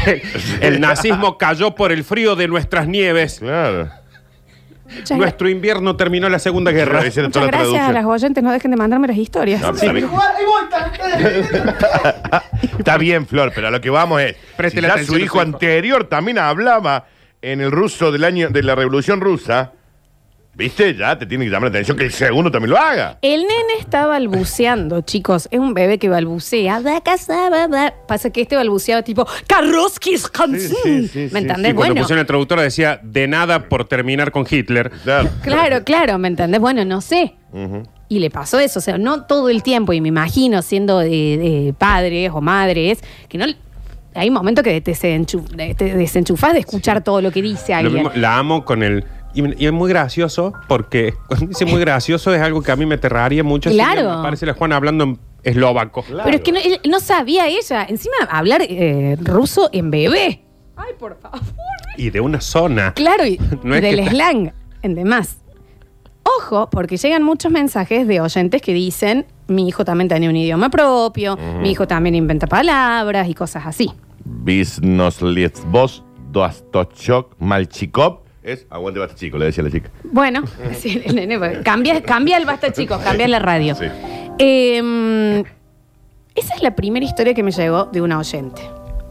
el, 0.06 0.22
el 0.60 0.80
nazismo 0.80 1.38
cayó 1.38 1.74
por 1.74 1.92
el 1.92 2.04
frío 2.04 2.36
de 2.36 2.48
nuestras 2.48 2.86
nieves. 2.86 3.38
Claro. 3.40 3.90
Muchas, 4.86 5.16
Nuestro 5.16 5.48
invierno 5.48 5.96
terminó 5.96 6.28
la 6.28 6.38
Segunda 6.38 6.70
Guerra. 6.70 7.02
Muchas 7.02 7.34
la 7.34 7.46
gracias 7.46 7.88
a 7.88 7.92
las 7.92 8.04
oyentes, 8.04 8.44
no 8.44 8.52
dejen 8.52 8.70
de 8.70 8.76
mandarme 8.76 9.08
las 9.08 9.16
historias. 9.16 9.62
No, 9.62 9.70
está, 9.70 9.92
bien. 9.92 10.08
Está 12.78 12.98
bien, 12.98 13.26
Flor, 13.26 13.52
pero 13.54 13.68
a 13.68 13.70
lo 13.70 13.80
que 13.80 13.90
vamos 13.90 14.20
es. 14.20 14.36
Si 14.70 14.80
ya 14.80 15.02
su 15.02 15.18
hijo. 15.18 15.40
anterior 15.40 16.04
también 16.04 16.38
hablaba 16.38 17.06
en 17.40 17.60
el 17.60 17.70
ruso 17.70 18.12
del 18.12 18.24
año 18.24 18.50
de 18.50 18.62
la 18.62 18.74
Revolución 18.74 19.20
Rusa, 19.20 19.72
¿viste? 20.56 20.94
Ya 20.94 21.18
te 21.18 21.26
tiene 21.26 21.44
que 21.44 21.50
llamar 21.50 21.64
la 21.70 21.76
atención 21.78 21.96
que 21.96 22.04
el 22.04 22.12
segundo 22.12 22.50
también 22.50 22.70
lo 22.70 22.78
haga. 22.78 23.18
El 23.22 23.42
nene 23.42 23.74
está 23.80 24.06
balbuceando, 24.06 25.00
chicos. 25.02 25.48
Es 25.50 25.58
un 25.60 25.74
bebé 25.74 25.98
que 25.98 26.08
balbucea. 26.08 26.80
Da 26.80 27.00
casa, 27.00 27.48
ba, 27.50 27.66
ba. 27.68 27.94
Pasa 28.06 28.30
que 28.30 28.42
este 28.42 28.56
balbuceaba 28.56 29.02
tipo 29.02 29.26
Karoskis 29.46 30.30
Sí, 30.52 30.58
sí, 30.60 31.08
sí, 31.08 31.18
¿Me 31.18 31.28
sí, 31.28 31.36
entendés? 31.36 31.72
Y 31.72 31.74
cuando 31.74 31.94
bueno, 31.94 31.94
pusieron 32.02 32.20
el 32.20 32.26
traductor 32.26 32.60
decía 32.60 33.00
de 33.02 33.26
nada 33.28 33.68
por 33.68 33.84
terminar 33.86 34.30
con 34.30 34.46
Hitler. 34.48 34.90
Claro. 35.02 35.28
claro, 35.42 35.84
claro, 35.84 36.18
¿me 36.18 36.28
entendés? 36.28 36.60
Bueno, 36.60 36.84
no 36.84 37.00
sé. 37.00 37.34
Y 38.08 38.18
le 38.18 38.30
pasó 38.30 38.58
eso, 38.58 38.78
o 38.80 38.82
sea, 38.82 38.98
no 38.98 39.22
todo 39.24 39.48
el 39.48 39.62
tiempo, 39.62 39.92
y 39.92 40.00
me 40.00 40.08
imagino 40.08 40.60
siendo 40.62 40.98
de, 40.98 41.08
de 41.08 41.74
padres 41.76 42.30
o 42.34 42.40
madres, 42.40 43.00
que 43.28 43.38
no 43.38 43.46
hay 44.14 44.30
momentos 44.30 44.62
que 44.62 44.80
te, 44.80 44.92
desenchu- 44.92 45.74
te 45.76 45.94
desenchufás 45.96 46.52
de 46.52 46.60
escuchar 46.60 47.02
todo 47.02 47.20
lo 47.20 47.30
que 47.32 47.42
dice 47.42 47.72
Lo 47.72 47.78
alguien. 47.78 47.94
mismo, 47.94 48.10
la 48.14 48.38
amo 48.38 48.64
con 48.64 48.82
el. 48.82 49.04
Y, 49.34 49.62
y 49.62 49.66
es 49.66 49.72
muy 49.72 49.88
gracioso 49.88 50.52
porque 50.68 51.14
cuando 51.28 51.46
dice 51.46 51.64
muy 51.66 51.80
gracioso 51.80 52.32
es 52.34 52.40
algo 52.40 52.62
que 52.62 52.72
a 52.72 52.76
mí 52.76 52.86
me 52.86 52.94
aterraría 52.94 53.42
mucho. 53.42 53.70
Claro. 53.70 54.16
Me 54.16 54.22
parece 54.22 54.46
la 54.46 54.54
Juana 54.54 54.76
hablando 54.76 55.04
en 55.04 55.18
eslovaco. 55.42 56.02
Claro. 56.02 56.22
Pero 56.24 56.36
es 56.36 56.42
que 56.42 56.52
no, 56.52 56.58
él 56.58 56.80
no 56.88 57.00
sabía 57.00 57.46
ella, 57.48 57.84
encima 57.88 58.14
hablar 58.30 58.62
eh, 58.62 59.16
ruso 59.20 59.68
en 59.72 59.90
bebé. 59.90 60.42
Ay, 60.76 60.92
por 60.98 61.18
favor. 61.18 61.40
Y 61.96 62.10
de 62.10 62.20
una 62.20 62.40
zona. 62.40 62.94
Claro, 62.94 63.24
y, 63.26 63.38
No 63.62 63.74
y 63.74 63.78
es 63.78 63.82
del 63.82 64.08
slang, 64.08 64.52
en 64.82 64.94
demás. 64.94 65.38
Ojo, 66.38 66.70
porque 66.70 66.96
llegan 66.96 67.22
muchos 67.22 67.52
mensajes 67.52 68.08
de 68.08 68.20
oyentes 68.20 68.62
que 68.62 68.72
dicen, 68.72 69.26
mi 69.46 69.68
hijo 69.68 69.84
también 69.84 70.08
tiene 70.08 70.28
un 70.28 70.36
idioma 70.36 70.70
propio, 70.70 71.36
mi 71.60 71.70
hijo 71.70 71.86
también 71.86 72.14
inventa 72.14 72.46
palabras 72.46 73.28
y 73.28 73.34
cosas 73.34 73.66
así. 73.66 73.92
Biznoslietsvos 74.24 76.02
doastochok 76.32 77.36
malchikov 77.38 78.23
es 78.44 78.66
aguante 78.70 79.00
basta 79.00 79.14
chico, 79.16 79.38
le 79.38 79.46
decía 79.46 79.64
la 79.64 79.70
chica. 79.70 79.90
Bueno, 80.04 80.44
sí, 80.78 81.02
el 81.04 81.14
nene, 81.16 81.38
pues, 81.38 81.58
cambia, 81.64 82.00
cambia 82.02 82.36
el 82.36 82.44
basta, 82.44 82.72
chicos, 82.72 82.98
cambia 83.02 83.26
la 83.26 83.38
radio. 83.40 83.74
Sí. 83.74 83.86
Eh, 84.38 85.42
esa 86.34 86.54
es 86.54 86.62
la 86.62 86.74
primera 86.74 87.04
historia 87.04 87.34
que 87.34 87.42
me 87.42 87.50
llegó 87.52 87.86
de 87.86 88.00
una 88.00 88.18
oyente. 88.18 88.62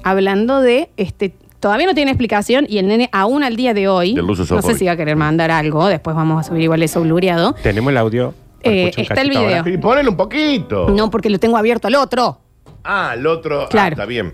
Hablando 0.04 0.62
de 0.62 0.90
este. 0.98 1.34
Todavía 1.60 1.88
no 1.88 1.94
tiene 1.96 2.12
explicación 2.12 2.66
y 2.68 2.78
el 2.78 2.88
nene, 2.88 3.08
aún 3.13 3.42
al 3.42 3.56
día 3.56 3.74
de 3.74 3.88
hoy, 3.88 4.16
Del 4.16 4.28
no 4.28 4.36
sé 4.36 4.46
sofóbico. 4.46 4.78
si 4.78 4.86
va 4.86 4.92
a 4.92 4.98
querer 4.98 5.16
mandar 5.16 5.50
algo, 5.50 5.88
después 5.88 6.13
vamos 6.13 6.38
a 6.42 6.44
subir 6.48 6.63
igual 6.63 6.84
eso 6.84 7.00
blureado. 7.00 7.54
Tenemos 7.63 7.90
el 7.92 7.98
audio. 7.98 8.34
Eh, 8.62 8.90
Escucha 8.90 9.00
un 9.00 9.02
está 9.04 9.13
el 9.22 9.28
cachito 9.30 9.46
video. 9.46 9.58
ahora. 9.60 9.70
Y 9.72 9.78
ponele 9.78 10.10
un 10.10 10.18
poquito. 10.18 10.90
No, 10.90 11.10
porque 11.10 11.30
lo 11.30 11.40
tengo 11.40 11.56
abierto 11.56 11.88
al 11.88 11.96
otro. 11.96 12.38
Ah, 12.84 13.13
el 13.16 13.25
otro. 13.28 13.62
ah, 13.62 13.70
Claro. 13.70 13.94
está 13.94 14.06
bien. 14.06 14.34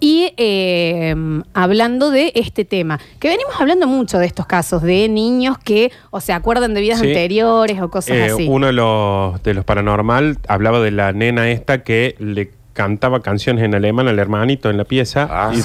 Y 0.00 0.32
eh, 0.36 1.14
hablando 1.54 2.10
de 2.10 2.32
este 2.34 2.64
tema, 2.64 2.98
que 3.20 3.28
venimos 3.28 3.54
hablando 3.60 3.86
mucho 3.86 4.18
de 4.18 4.26
estos 4.26 4.46
casos, 4.46 4.82
de 4.82 5.08
niños 5.08 5.56
que 5.58 5.92
o 6.10 6.20
se 6.20 6.32
acuerdan 6.32 6.74
de 6.74 6.80
vidas 6.80 7.00
Sí. 7.00 7.08
anteriores 7.08 7.80
o 7.80 7.88
cosas 7.90 8.16
Eh, 8.16 8.24
así. 8.32 8.46
uno 8.48 8.66
de 8.66 8.72
los, 8.72 9.42
de 9.42 9.54
los 9.54 9.64
paranormal 9.64 10.38
hablaba 10.48 10.80
de 10.80 10.90
la 10.90 11.12
nena 11.12 11.48
esta 11.50 11.82
que 11.84 12.16
le 12.18 12.50
cantaba 12.76 13.22
canciones 13.22 13.64
en 13.64 13.74
alemán 13.74 14.06
al 14.06 14.18
hermanito 14.18 14.68
en 14.68 14.76
la 14.76 14.84
pieza. 14.84 15.26
Ah, 15.30 15.50
y 15.52 15.62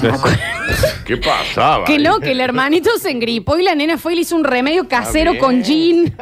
¿Qué 1.04 1.18
pasaba? 1.18 1.84
Que 1.84 1.98
no, 1.98 2.20
que 2.20 2.32
el 2.32 2.40
hermanito 2.40 2.90
se 2.98 3.10
engripó 3.10 3.58
y 3.58 3.62
la 3.62 3.74
nena 3.74 3.98
fue 3.98 4.14
y 4.14 4.16
le 4.16 4.22
hizo 4.22 4.34
un 4.34 4.44
remedio 4.44 4.88
casero 4.88 5.36
con 5.38 5.62
gin. 5.62 6.06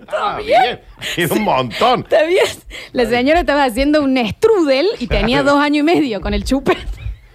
Está 0.00 0.38
bien. 0.38 0.80
Era 1.16 1.34
un 1.34 1.42
montón. 1.42 2.00
¿Está 2.00 2.22
bien? 2.22 2.46
La 2.92 3.06
señora 3.06 3.40
estaba 3.40 3.64
haciendo 3.64 4.00
un 4.00 4.16
strudel 4.16 4.86
y 5.00 5.08
tenía 5.08 5.42
dos 5.42 5.58
años 5.58 5.80
y 5.80 5.82
medio 5.82 6.20
con 6.20 6.32
el 6.34 6.44
chupete. 6.44 6.86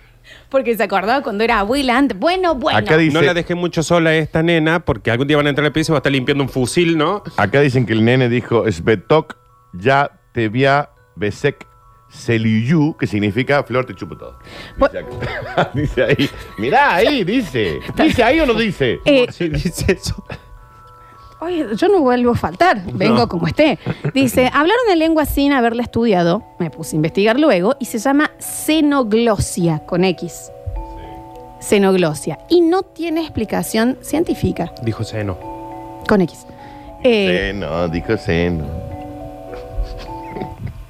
Porque 0.49 0.77
se 0.77 0.83
acordaba 0.83 1.21
cuando 1.23 1.43
era 1.43 1.59
abuela 1.59 1.97
antes. 1.97 2.17
Bueno, 2.17 2.55
bueno. 2.55 2.79
Acá 2.79 2.95
dice, 2.95 3.13
no 3.13 3.21
la 3.21 3.33
dejé 3.33 3.53
mucho 3.53 3.83
sola 3.83 4.11
a 4.11 4.15
esta 4.15 4.43
nena 4.43 4.79
porque 4.85 5.11
algún 5.11 5.27
día 5.27 5.35
van 5.35 5.47
a 5.47 5.49
entrar 5.49 5.65
al 5.65 5.73
piso 5.73 5.91
y 5.91 5.93
va 5.93 5.97
a 5.97 5.99
estar 5.99 6.11
limpiando 6.11 6.43
un 6.43 6.49
fusil, 6.49 6.97
¿no? 6.97 7.23
acá 7.37 7.59
dicen 7.59 7.85
que 7.85 7.93
el 7.93 8.05
nene 8.05 8.29
dijo 8.29 8.63
Svetok 8.71 9.35
ya 9.73 10.11
te 10.31 10.49
via 10.49 10.89
besek 11.15 11.65
seliyu, 12.13 12.95
que 12.97 13.07
significa 13.07 13.63
flor 13.63 13.85
te 13.85 13.95
chupo 13.95 14.15
todo. 14.15 14.37
Bu- 14.77 14.87
Dice, 14.89 14.99
acá. 14.99 15.71
Dice 15.73 16.03
ahí. 16.03 16.29
Mirá 16.57 16.95
ahí, 16.95 17.23
dice. 17.23 17.79
¿Dice 17.95 18.23
ahí 18.23 18.39
o 18.39 18.45
no 18.45 18.53
dice? 18.53 18.99
Eh, 19.05 19.25
Sí, 19.31 19.49
dice 19.49 19.91
eso. 19.93 20.23
Oye, 21.41 21.65
yo 21.75 21.87
no 21.89 21.99
vuelvo 21.99 22.31
a 22.31 22.35
faltar, 22.35 22.81
vengo 22.93 23.27
como 23.27 23.47
esté. 23.47 23.77
Dice, 24.13 24.45
hablaron 24.53 24.85
de 24.87 24.95
lengua 24.95 25.25
sin 25.25 25.51
haberla 25.51 25.81
estudiado, 25.83 26.41
me 26.57 26.69
puse 26.69 26.95
a 26.95 26.97
investigar 26.97 27.37
luego, 27.37 27.75
y 27.81 27.85
se 27.85 27.97
llama 27.99 28.31
xenoglosia, 28.39 29.79
con 29.85 30.05
X. 30.05 30.49
Xenoglosia. 31.59 32.39
Y 32.49 32.61
no 32.61 32.83
tiene 32.83 33.21
explicación 33.21 33.97
científica, 34.01 34.71
Dijo 34.83 35.03
Seno. 35.03 35.37
con 36.07 36.21
X. 36.21 36.45
Eh, 37.03 37.49
Seno, 37.51 37.89
dijo 37.89 38.15
seno. 38.17 38.65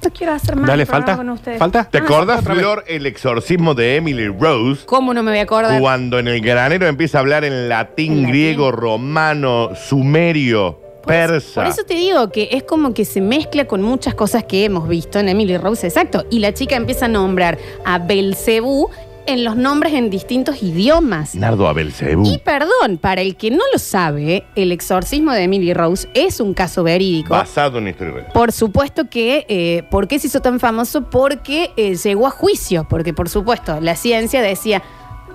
No 0.04 0.10
quiero 0.12 0.32
hacer 0.32 0.56
más 0.56 0.66
Dale, 0.66 0.86
programa 0.86 1.06
falta. 1.06 1.16
con 1.18 1.30
ustedes. 1.30 1.58
¿Falta? 1.58 1.84
¿Te 1.90 1.98
Ah, 1.98 2.02
acordás. 2.02 2.44
Flor, 2.44 2.84
el 2.86 3.06
exorcismo 3.06 3.74
de 3.74 3.96
Emily 3.96 4.28
Rose? 4.28 4.84
¿Cómo 4.86 5.12
no 5.14 5.22
me 5.22 5.30
voy 5.32 5.40
a 5.40 5.42
acordar? 5.42 5.80
Cuando 5.80 6.18
en 6.18 6.28
el 6.28 6.40
granero 6.40 6.86
empieza 6.86 7.18
a 7.18 7.20
hablar 7.20 7.44
en 7.44 7.68
latín, 7.68 8.12
En 8.12 8.18
latín. 8.22 8.28
griego, 8.30 8.70
romano, 8.72 9.70
sumerio, 9.74 10.78
Por 11.02 11.12
eso- 11.12 11.28
persa. 11.32 11.62
Por 11.62 11.70
eso 11.70 11.84
te 11.84 11.94
digo 11.94 12.30
que 12.30 12.48
es 12.52 12.62
como 12.62 12.94
que 12.94 13.04
se 13.04 13.20
mezcla 13.20 13.66
con 13.66 13.82
muchas 13.82 14.14
cosas 14.14 14.44
que 14.44 14.64
hemos 14.64 14.88
visto 14.88 15.18
en 15.18 15.28
Emily 15.28 15.56
Rose, 15.58 15.86
exacto. 15.86 16.24
Y 16.30 16.38
la 16.38 16.54
chica 16.54 16.76
empieza 16.76 17.06
a 17.06 17.08
nombrar 17.08 17.58
a 17.84 17.98
Belcebú 17.98 18.88
en 19.26 19.44
los 19.44 19.56
nombres 19.56 19.92
en 19.94 20.10
distintos 20.10 20.62
idiomas. 20.62 21.34
Nardo 21.34 21.66
Abelcebú. 21.68 22.26
Y 22.26 22.38
perdón, 22.38 22.98
para 23.00 23.20
el 23.22 23.36
que 23.36 23.50
no 23.50 23.62
lo 23.72 23.78
sabe, 23.78 24.44
el 24.54 24.72
exorcismo 24.72 25.32
de 25.32 25.42
Emily 25.44 25.72
Rose 25.74 26.08
es 26.14 26.40
un 26.40 26.54
caso 26.54 26.82
verídico. 26.82 27.30
Basado 27.30 27.78
en 27.78 27.88
historia 27.88 28.14
real. 28.14 28.26
Por 28.32 28.52
supuesto 28.52 29.08
que, 29.08 29.46
eh, 29.48 29.82
¿por 29.90 30.08
qué 30.08 30.18
se 30.18 30.26
hizo 30.26 30.40
tan 30.40 30.60
famoso? 30.60 31.08
Porque 31.10 31.70
eh, 31.76 31.94
llegó 31.96 32.26
a 32.26 32.30
juicio, 32.30 32.86
porque 32.88 33.12
por 33.14 33.28
supuesto 33.28 33.80
la 33.80 33.96
ciencia 33.96 34.42
decía, 34.42 34.82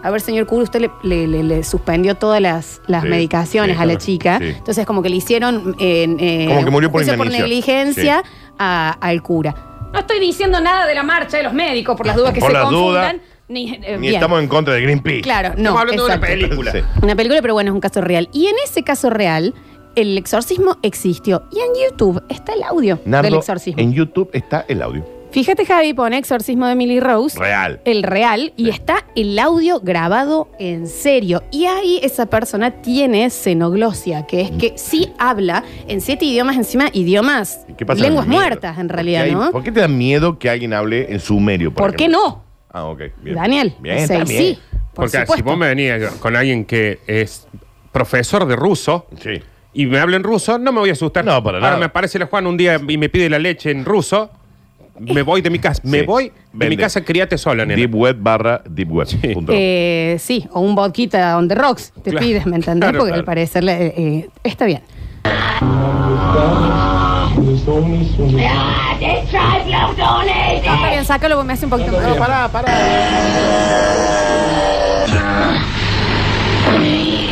a 0.03 0.11
ver 0.11 0.21
señor 0.21 0.45
Curo, 0.45 0.63
usted 0.63 0.81
le, 0.81 0.91
le- 1.03 1.27
le- 1.27 1.43
le 1.43 1.63
suspendió 1.63 2.15
todas 2.15 2.39
las, 2.41 2.81
las 2.87 3.03
Sí, 3.03 3.09
medicaciones 3.09 3.75
sí, 3.75 3.81
a 3.81 3.85
la 3.85 3.93
claro, 3.93 4.05
chica, 4.05 4.37
sí. 4.39 4.45
entonces 4.57 4.85
como 4.85 5.01
que 5.01 5.09
le 5.09 5.15
hicieron 5.17 5.75
eh, 5.79 6.07
eh, 6.19 6.45
Como 6.47 6.63
que 6.63 6.71
murió 6.71 6.91
por 6.91 7.03
inanición. 7.03 7.29
negligencia 7.33 8.23
a- 8.57 8.97
al 9.01 9.21
cura. 9.21 9.55
No 9.91 9.99
estoy 9.99 10.19
diciendo 10.19 10.61
nada 10.61 10.85
de 10.85 10.93
la 10.93 11.01
marcha 11.01 11.37
de 11.37 11.43
los 11.43 11.51
médicos 11.53 11.97
por 11.97 12.05
las 12.05 12.15
dudas 12.15 12.31
que 12.31 12.39
Por 12.39 12.51
se 12.51 12.53
las 12.53 12.63
confundan. 12.65 13.17
dudas, 13.17 13.28
Ni, 13.49 13.71
eh, 13.73 13.79
Ni 13.97 13.97
bien. 14.07 14.13
estamos 14.15 14.39
en 14.41 14.47
contra 14.47 14.75
de 14.75 14.81
Greenpeace. 14.81 15.21
Claro, 15.21 15.49
no. 15.49 15.55
Estamos 15.57 15.81
hablando 15.81 16.05
de 16.07 16.13
una 16.15 16.21
película. 16.21 16.71
Sí. 16.71 16.77
Una 17.01 17.15
película, 17.15 17.41
pero 17.41 17.53
bueno, 17.55 17.71
es 17.71 17.73
un 17.75 17.81
caso 17.81 17.99
real. 18.01 18.29
Y 18.31 18.45
en 18.45 18.55
ese 18.63 18.83
caso 18.83 19.09
real, 19.09 19.53
el 19.95 20.17
exorcismo 20.17 20.77
existió. 20.83 21.43
Y 21.51 21.57
en 21.59 21.89
YouTube 21.91 22.23
está 22.29 22.53
el 22.53 22.61
audio 22.63 22.99
Nardo, 23.05 23.29
del 23.29 23.39
exorcismo. 23.39 23.81
en 23.81 23.91
YouTube 23.93 24.29
está 24.33 24.65
el 24.67 24.81
audio. 24.83 25.03
Fíjate, 25.31 25.63
Javi, 25.63 25.93
pone 25.93 26.17
exorcismo 26.17 26.65
de 26.65 26.71
Emily 26.73 26.99
Rose. 26.99 27.37
Real. 27.39 27.81
El 27.85 28.01
real. 28.01 28.51
Y 28.55 28.69
está 28.69 29.05
el 29.15 29.37
audio 29.37 29.79
grabado 29.79 30.49
en 30.57 30.87
serio. 30.87 31.43
Y 31.51 31.65
ahí 31.65 31.99
esa 32.01 32.27
persona 32.27 32.81
tiene 32.81 33.29
xenoglosia, 33.29 34.25
que 34.25 34.41
es 34.41 34.51
que 34.51 34.73
sí 34.75 35.11
habla 35.19 35.63
en 35.87 36.01
siete 36.01 36.25
idiomas, 36.25 36.55
encima 36.55 36.89
idiomas, 36.93 37.61
¿Y 37.67 37.73
qué 37.73 37.85
pasa 37.85 38.01
lenguas 38.01 38.25
muertas 38.27 38.77
en 38.79 38.87
¿Por 38.87 38.95
realidad, 38.95 39.23
qué 39.23 39.29
hay- 39.29 39.35
¿no? 39.35 39.51
¿Por 39.51 39.61
qué 39.63 39.71
te 39.71 39.81
da 39.81 39.87
miedo 39.87 40.39
que 40.39 40.49
alguien 40.49 40.73
hable 40.73 41.11
en 41.13 41.19
sumerio? 41.19 41.71
¿Por 41.73 41.95
qué 41.95 42.05
ejemplo? 42.05 42.19
no? 42.43 42.48
Ah, 42.71 42.85
ok. 42.85 43.01
Bien. 43.21 43.35
Daniel. 43.35 43.75
Bien, 43.79 43.97
está 43.97 44.25
sí. 44.25 44.59
Por 44.93 45.05
Porque 45.05 45.11
si 45.17 45.21
supuesto. 45.23 45.43
vos 45.45 45.57
me 45.57 45.67
venías 45.67 46.13
con 46.15 46.35
alguien 46.35 46.65
que 46.65 46.99
es 47.07 47.47
profesor 47.91 48.45
de 48.45 48.55
ruso 48.55 49.07
Sí. 49.21 49.41
y 49.73 49.85
me 49.85 49.99
habla 49.99 50.17
en 50.17 50.23
ruso, 50.23 50.57
no 50.59 50.71
me 50.71 50.79
voy 50.79 50.89
a 50.89 50.93
asustar. 50.93 51.23
No, 51.25 51.41
para 51.43 51.57
Ahora 51.57 51.69
nada. 51.69 51.79
me 51.79 51.85
aparece 51.85 52.19
la 52.19 52.27
Juan 52.27 52.45
un 52.47 52.57
día 52.57 52.79
y 52.87 52.97
me 52.97 53.09
pide 53.09 53.29
la 53.29 53.39
leche 53.39 53.71
en 53.71 53.85
ruso, 53.85 54.29
me 54.99 55.21
voy 55.21 55.41
de 55.41 55.49
mi 55.49 55.57
casa. 55.59 55.81
Me 55.85 56.01
Sí. 56.01 56.05
voy 56.05 56.23
de 56.25 56.33
Vende. 56.53 56.69
mi 56.69 56.77
casa, 56.77 57.03
criate 57.03 57.37
sola, 57.37 57.65
nena. 57.65 57.75
Deep 57.79 57.95
web 57.95 58.17
barra 58.19 58.61
deep 58.69 58.91
web. 58.91 59.07
punto. 59.33 59.51
Eh, 59.55 60.17
sí, 60.19 60.45
o 60.51 60.59
un 60.59 60.75
vodka 60.75 61.37
on 61.37 61.47
the 61.47 61.55
rocks, 61.55 61.91
te 62.03 62.11
Claro, 62.11 62.25
pides, 62.27 62.45
¿me 62.45 62.57
entendés? 62.57 62.89
claro, 62.89 62.99
Porque 62.99 63.09
claro. 63.11 63.19
al 63.21 63.25
parecer 63.25 63.63
eh, 63.67 63.93
eh, 63.97 64.29
está 64.43 64.65
bien. 64.65 64.81
Está 69.01 69.55
bien, 69.57 70.78
sácalo 71.09 71.35
porque 71.37 71.47
me 71.47 71.53
hace 71.53 71.65
un 71.65 71.71
poquito 71.71 71.91
más. 71.91 72.17
pará, 72.17 72.47
pará. 72.49 72.71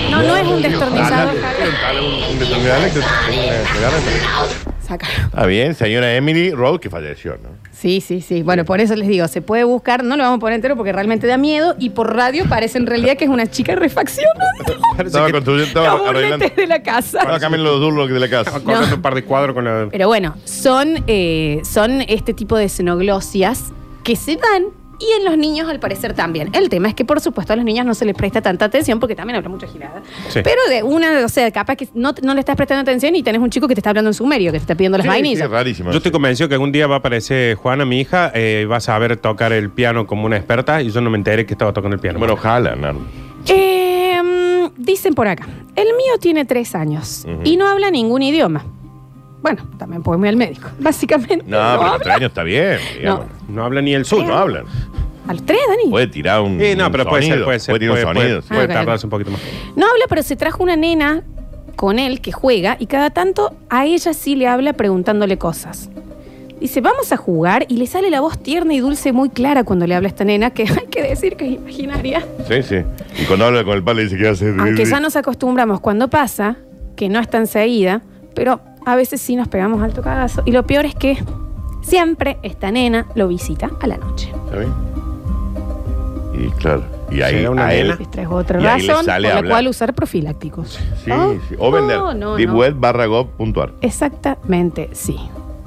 No, 0.10 0.24
no 0.24 0.36
es 0.38 0.48
un 0.48 0.62
destornillador, 0.64 1.36
Javier. 1.42 1.74
dale 1.82 2.02
un- 2.02 2.24
un 2.24 2.40
destornillador 2.40 2.90
te 2.92 3.00
agarra. 3.00 4.77
Sácalo. 4.88 5.14
Está 5.26 5.46
bien, 5.46 5.76
señora 5.76 6.16
Emily 6.16 6.52
Rose, 6.52 6.80
que 6.80 6.90
falleció, 6.90 7.34
¿no? 7.44 7.50
Sí, 7.72 8.00
sí, 8.02 8.22
sí. 8.22 8.42
Bueno, 8.42 8.64
por 8.66 8.80
eso 8.80 8.96
les 8.96 9.08
digo, 9.08 9.28
se 9.28 9.42
puede 9.42 9.64
buscar, 9.66 10.04
no 10.04 10.16
lo 10.16 10.24
vamos 10.24 10.38
a 10.38 10.40
poner 10.40 10.56
entero 10.56 10.76
porque 10.78 10.94
realmente 10.94 11.28
da 11.28 11.38
miedo 11.38 11.76
y 11.78 11.90
por 11.92 12.16
radio 12.16 12.46
parece 12.48 12.78
en 12.78 12.88
realidad 12.88 13.18
que 13.18 13.26
es 13.26 13.30
una 13.30 13.48
chica 13.48 13.76
refaccionando. 13.76 14.46
Parece 14.98 15.08
Estaba 15.16 15.30
construyendo, 15.32 15.68
estaba 15.82 16.10
arreglando. 16.10 16.46
de 16.56 16.66
la 16.68 16.82
casa. 16.82 17.20
Ahora 17.22 17.40
cambian 17.40 17.64
los 17.64 17.80
Durlocks 17.80 18.12
de 18.14 18.20
la 18.20 18.28
casa. 18.30 18.50
estaba 18.50 18.64
cortando 18.64 18.88
No. 18.90 18.96
un 18.96 19.02
par 19.04 19.14
de 19.14 19.24
cuadros 19.24 19.54
con 19.54 19.66
la... 19.66 19.88
Pero 19.92 20.08
bueno, 20.08 20.36
son, 20.46 21.04
eh, 21.06 21.62
son 21.64 22.02
este 22.02 22.34
tipo 22.34 22.58
de 22.58 22.68
xenoglosias 22.68 23.66
que 24.04 24.16
se 24.16 24.38
dan 24.38 24.64
y 25.00 25.06
en 25.20 25.26
los 25.26 25.38
niños 25.38 25.70
al 25.70 25.80
parecer 25.80 26.14
también. 26.14 26.50
El 26.54 26.70
tema 26.70 26.88
es 26.90 26.94
que 26.96 27.06
por 27.06 27.22
supuesto 27.22 27.54
a 27.54 27.56
los 27.56 27.66
niños 27.66 27.86
no 27.86 27.94
se 27.94 28.06
les 28.06 28.16
presta 28.16 28.42
tanta 28.42 28.66
atención 28.66 29.00
porque 29.00 29.16
también 29.16 29.36
habla 29.38 29.50
mucha 29.50 29.68
girada. 29.68 30.02
Sí. 30.30 30.40
Pero 30.44 30.62
de 30.70 30.84
una, 30.84 31.26
o 31.26 31.30
sea, 31.30 31.52
capaz 31.52 31.76
que 31.76 31.88
no, 31.94 32.14
no 32.24 32.34
le 32.34 32.40
estás 32.40 32.56
prestando 32.56 32.82
atención 32.82 33.16
y 33.16 33.24
tenés 33.24 33.42
un 33.42 33.50
chico 33.50 33.68
que 33.68 33.76
te 33.76 33.80
está 33.80 33.90
hablando 33.92 34.10
en 34.10 34.14
sumerio, 34.14 34.52
que 34.52 34.58
te 34.60 34.64
está 34.64 34.76
pidiendo 34.76 34.98
las 34.98 35.06
Sí, 35.06 35.10
sí, 35.10 35.14
vainillas. 35.14 35.46
es 35.46 35.50
rarísimo. 35.52 35.92
Yo 35.92 35.98
estoy 35.98 36.12
convencido 36.12 36.50
que 36.50 36.56
algún 36.56 36.72
día 36.72 36.88
va 36.88 36.96
a 36.96 36.98
aparecer 37.00 37.56
Juana, 37.56 37.86
mi 37.86 38.00
hija, 38.00 38.32
eh, 38.34 38.66
va 38.70 38.78
a 38.78 38.82
saber 38.82 39.18
tocar 39.18 39.54
el 39.54 39.70
piano 39.70 40.08
como 40.08 40.26
una 40.26 40.38
experta 40.38 40.82
y 40.82 40.90
yo 40.92 41.02
no 41.02 41.10
me 41.10 41.18
enteré 41.18 41.46
que 41.46 41.54
estaba 41.54 41.74
tocando 41.74 41.96
el 41.96 42.02
piano. 42.02 42.20
Bueno, 42.20 42.34
ojalá, 42.34 42.76
Nardo. 42.76 43.02
Eh, 43.48 44.22
mm, 44.24 44.82
dicen 44.84 45.14
por 45.14 45.28
acá, 45.28 45.48
el 45.76 45.88
mío 45.88 46.18
tiene 46.20 46.46
tres 46.46 46.76
años 46.76 47.26
y 47.44 47.58
no 47.58 47.68
habla 47.68 47.92
ningún 47.92 48.22
idioma. 48.22 48.66
Bueno, 49.50 49.64
también 49.78 50.04
puedo 50.04 50.18
irme 50.18 50.30
al 50.30 50.36
médico. 50.38 50.70
Básicamente. 50.80 51.38
No, 51.38 51.52
pero 51.52 51.60
habla. 51.62 52.00
tres 52.00 52.16
años 52.16 52.28
está 52.30 52.44
bien. 52.44 52.78
digamos. 52.98 53.26
no 53.48 53.64
habla 53.64 53.82
ni 53.82 53.94
el 53.94 54.06
Sur, 54.06 54.26
no 54.26 54.38
hablan. 54.38 54.66
¿A 55.28 55.34
los 55.34 55.46
tres, 55.46 55.60
Dani? 55.68 55.90
Puede 55.90 56.08
tirar 56.08 56.42
un. 56.42 56.60
Sí, 56.60 56.76
no, 56.76 56.92
pero 56.92 57.06
puede 57.06 57.24
ser, 57.24 57.32
sonido, 57.32 57.46
puede 57.46 57.60
ser. 57.60 57.72
Puede 57.74 57.80
tirar 57.80 57.98
un 57.98 58.04
sonido. 58.16 58.42
puede- 58.42 58.48
puede 58.48 58.62
Ah, 58.62 58.66
ok, 58.66 58.74
tardarse 58.74 59.06
un 59.06 59.10
poquito 59.10 59.32
más. 59.32 59.42
No 59.76 59.86
habla, 59.88 60.06
pero 60.10 60.24
se 60.24 60.36
trajo 60.36 60.64
una 60.64 60.76
nena 60.76 61.24
con 61.76 62.00
él 62.00 62.22
que 62.22 62.32
juega 62.32 62.76
y 62.80 62.88
cada 62.88 63.10
tanto 63.10 63.54
a 63.70 63.86
ella 63.86 64.14
sí 64.14 64.36
le 64.36 64.48
habla 64.48 64.74
preguntándole 64.74 65.38
cosas. 65.38 65.90
Dice, 66.60 66.82
vamos 66.82 67.12
a 67.12 67.18
jugar 67.18 67.66
y 67.70 67.78
le 67.78 67.86
sale 67.86 68.10
la 68.10 68.20
voz 68.20 68.40
tierna 68.42 68.74
y 68.74 68.80
dulce 68.80 69.12
muy 69.12 69.30
clara 69.30 69.64
cuando 69.64 69.86
le 69.86 69.94
habla 69.94 70.08
a 70.08 70.10
esta 70.10 70.24
nena, 70.24 70.50
que 70.52 70.64
hay 70.68 70.88
que 70.90 71.04
decir 71.04 71.36
que 71.36 71.46
es 71.46 71.52
imaginaria. 71.60 72.26
Sí, 72.48 72.64
sí. 72.64 72.78
Y 73.22 73.26
cuando 73.26 73.46
habla 73.46 73.64
con 73.64 73.76
el 73.76 73.84
padre 73.84 74.04
dice 74.06 74.18
que 74.18 74.28
hace. 74.28 74.50
Aunque 74.58 74.86
ya 74.86 75.00
nos 75.00 75.16
acostumbramos 75.16 75.82
cuando 75.82 76.10
pasa, 76.10 76.56
que 76.96 77.10
no 77.10 77.20
es 77.20 77.30
tan 77.30 77.46
seguida, 77.48 78.02
pero 78.34 78.60
a 78.88 78.96
veces 78.96 79.20
sí 79.20 79.36
nos 79.36 79.50
pegamos 79.50 79.84
alto 79.84 80.02
cagazo. 80.02 80.42
Y 80.46 80.52
lo 80.52 80.66
peor 80.66 80.86
es 80.86 80.96
que 80.96 81.18
siempre 81.82 82.38
esta 82.42 82.72
nena 82.72 83.06
lo 83.16 83.28
visita 83.28 83.70
a 83.82 83.86
la 83.88 83.98
noche. 83.98 84.32
¿Está 84.46 84.58
bien? 84.60 84.74
Y 86.34 86.50
claro. 86.52 86.84
Y 87.12 87.22
ahí 87.22 87.36
¿Será 87.36 87.52
una 87.52 87.66
a 87.68 87.74
él. 87.74 87.88
nena? 87.90 88.02
Esta 88.02 88.22
es 88.22 88.28
otra 88.30 88.62
Y 88.62 88.66
ahí 88.66 88.82
le 88.84 88.88
razón 88.88 89.06
por 89.06 89.14
sale 89.14 89.28
a 89.28 89.32
la 89.32 89.38
hablar. 89.40 89.52
cual 89.52 89.68
usar 89.68 89.94
profilácticos. 89.94 90.80
Sí, 91.04 91.12
sí. 91.50 91.56
O 91.60 91.70
vender. 91.70 91.98
No, 91.98 92.14
no, 92.14 92.36
barra 92.76 93.08
gov 93.08 93.28
punto 93.32 93.62
ar. 93.62 93.74
Exactamente, 93.82 94.90
sí. 94.94 95.18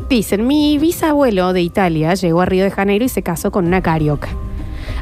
Dicen, 0.08 0.46
mi 0.46 0.78
bisabuelo 0.78 1.52
de 1.52 1.60
Italia 1.60 2.14
llegó 2.14 2.40
a 2.40 2.46
Río 2.46 2.64
de 2.64 2.70
Janeiro 2.70 3.04
y 3.04 3.08
se 3.10 3.22
casó 3.22 3.50
con 3.52 3.66
una 3.66 3.82
carioca. 3.82 4.28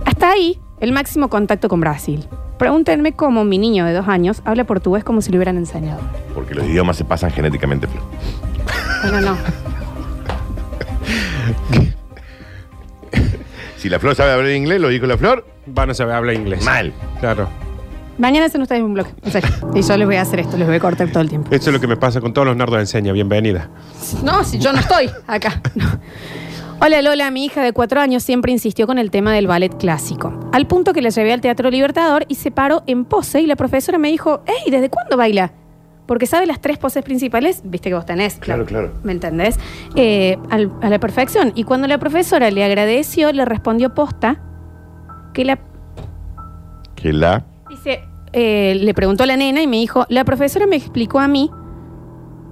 Hasta 0.04 0.30
ahí, 0.30 0.58
el 0.80 0.90
máximo 0.90 1.28
contacto 1.28 1.68
con 1.68 1.80
Brasil. 1.80 2.26
Pregúntenme 2.58 3.12
cómo 3.12 3.44
mi 3.44 3.58
niño 3.58 3.84
de 3.86 3.92
dos 3.92 4.08
años 4.08 4.42
habla 4.44 4.64
portugués 4.64 5.04
como 5.04 5.22
si 5.22 5.30
lo 5.30 5.36
hubieran 5.38 5.56
enseñado. 5.56 6.00
Porque 6.34 6.54
los 6.54 6.64
idiomas 6.66 6.96
se 6.96 7.04
pasan 7.04 7.30
genéticamente. 7.30 7.86
Flor. 7.86 8.02
Bueno, 9.02 9.20
no. 9.32 9.36
Si 13.78 13.88
la 13.88 14.00
flor 14.00 14.16
sabe 14.16 14.32
hablar 14.32 14.50
inglés, 14.50 14.80
lo 14.80 14.88
dijo 14.88 15.06
la 15.06 15.16
flor, 15.16 15.46
Van 15.66 15.88
a 15.90 15.94
saber 15.94 16.16
hablar 16.16 16.34
inglés. 16.34 16.64
mal. 16.64 16.92
Claro. 17.20 17.48
Mañana 18.18 18.46
hacen 18.46 18.60
ustedes 18.60 18.82
un 18.82 18.92
blog. 18.94 19.06
En 19.22 19.30
serio. 19.30 19.48
Y 19.72 19.82
yo 19.82 19.96
les 19.96 20.04
voy 20.04 20.16
a 20.16 20.22
hacer 20.22 20.40
esto, 20.40 20.56
les 20.56 20.66
voy 20.66 20.76
a 20.76 20.80
cortar 20.80 21.08
todo 21.10 21.20
el 21.20 21.28
tiempo. 21.28 21.48
Eso 21.54 21.70
es 21.70 21.74
lo 21.74 21.80
que 21.80 21.86
me 21.86 21.96
pasa 21.96 22.20
con 22.20 22.32
todos 22.32 22.44
los 22.48 22.56
nardos 22.56 22.74
de 22.74 22.80
enseña. 22.80 23.12
Bienvenida. 23.12 23.68
No, 24.24 24.42
si 24.42 24.58
yo 24.58 24.72
no 24.72 24.80
estoy 24.80 25.08
acá. 25.28 25.62
No. 25.76 25.84
Hola 26.80 27.02
Lola, 27.02 27.30
mi 27.30 27.44
hija 27.44 27.62
de 27.62 27.73
cuatro 27.73 28.00
años 28.00 28.23
siempre 28.23 28.52
insistió 28.52 28.87
con 28.87 28.99
el 28.99 29.11
tema 29.11 29.32
del 29.32 29.47
ballet 29.49 29.76
clásico. 29.76 30.32
Al 30.52 30.66
punto 30.66 30.92
que 30.92 31.02
la 31.02 31.08
llevé 31.11 31.32
al 31.32 31.40
Teatro 31.40 31.70
Libertador 31.70 32.25
y 32.28 32.37
se 32.37 32.50
paró 32.50 32.82
en 32.87 33.04
pose 33.04 33.40
y 33.40 33.47
la 33.47 33.56
profesora 33.56 33.99
me 33.99 34.08
dijo, 34.08 34.42
hey, 34.47 34.70
¿desde 34.70 34.88
cuándo 34.88 35.16
baila? 35.16 35.52
Porque 36.06 36.26
sabe 36.26 36.47
las 36.47 36.61
tres 36.61 36.78
poses 36.78 37.02
principales, 37.04 37.62
viste 37.64 37.90
que 37.90 37.94
vos 37.94 38.06
tenés. 38.06 38.37
Claro, 38.37 38.64
claro. 38.64 38.92
¿Me 39.02 39.12
entendés? 39.12 39.58
Eh, 39.97 40.38
al- 40.50 40.73
a 40.80 40.88
la 40.88 40.99
perfección. 41.00 41.52
Y 41.54 41.64
cuando 41.64 41.88
la 41.88 41.99
profesora 41.99 42.50
le 42.50 42.64
agradeció, 42.64 43.32
le 43.32 43.44
respondió 43.44 43.92
posta 43.94 44.40
que 45.35 45.44
la 45.44 45.58
Que 46.94 47.12
la. 47.12 47.44
Dice, 47.68 48.00
eh, 48.32 48.76
le 48.80 48.94
preguntó 48.94 49.25
a 49.25 49.26
la 49.26 49.37
nena 49.37 49.61
y 49.62 49.66
me 49.66 49.76
dijo, 49.78 50.06
la 50.08 50.25
profesora 50.25 50.66
me 50.66 50.76
explicó 50.76 51.18
a 51.18 51.28
mí 51.28 51.50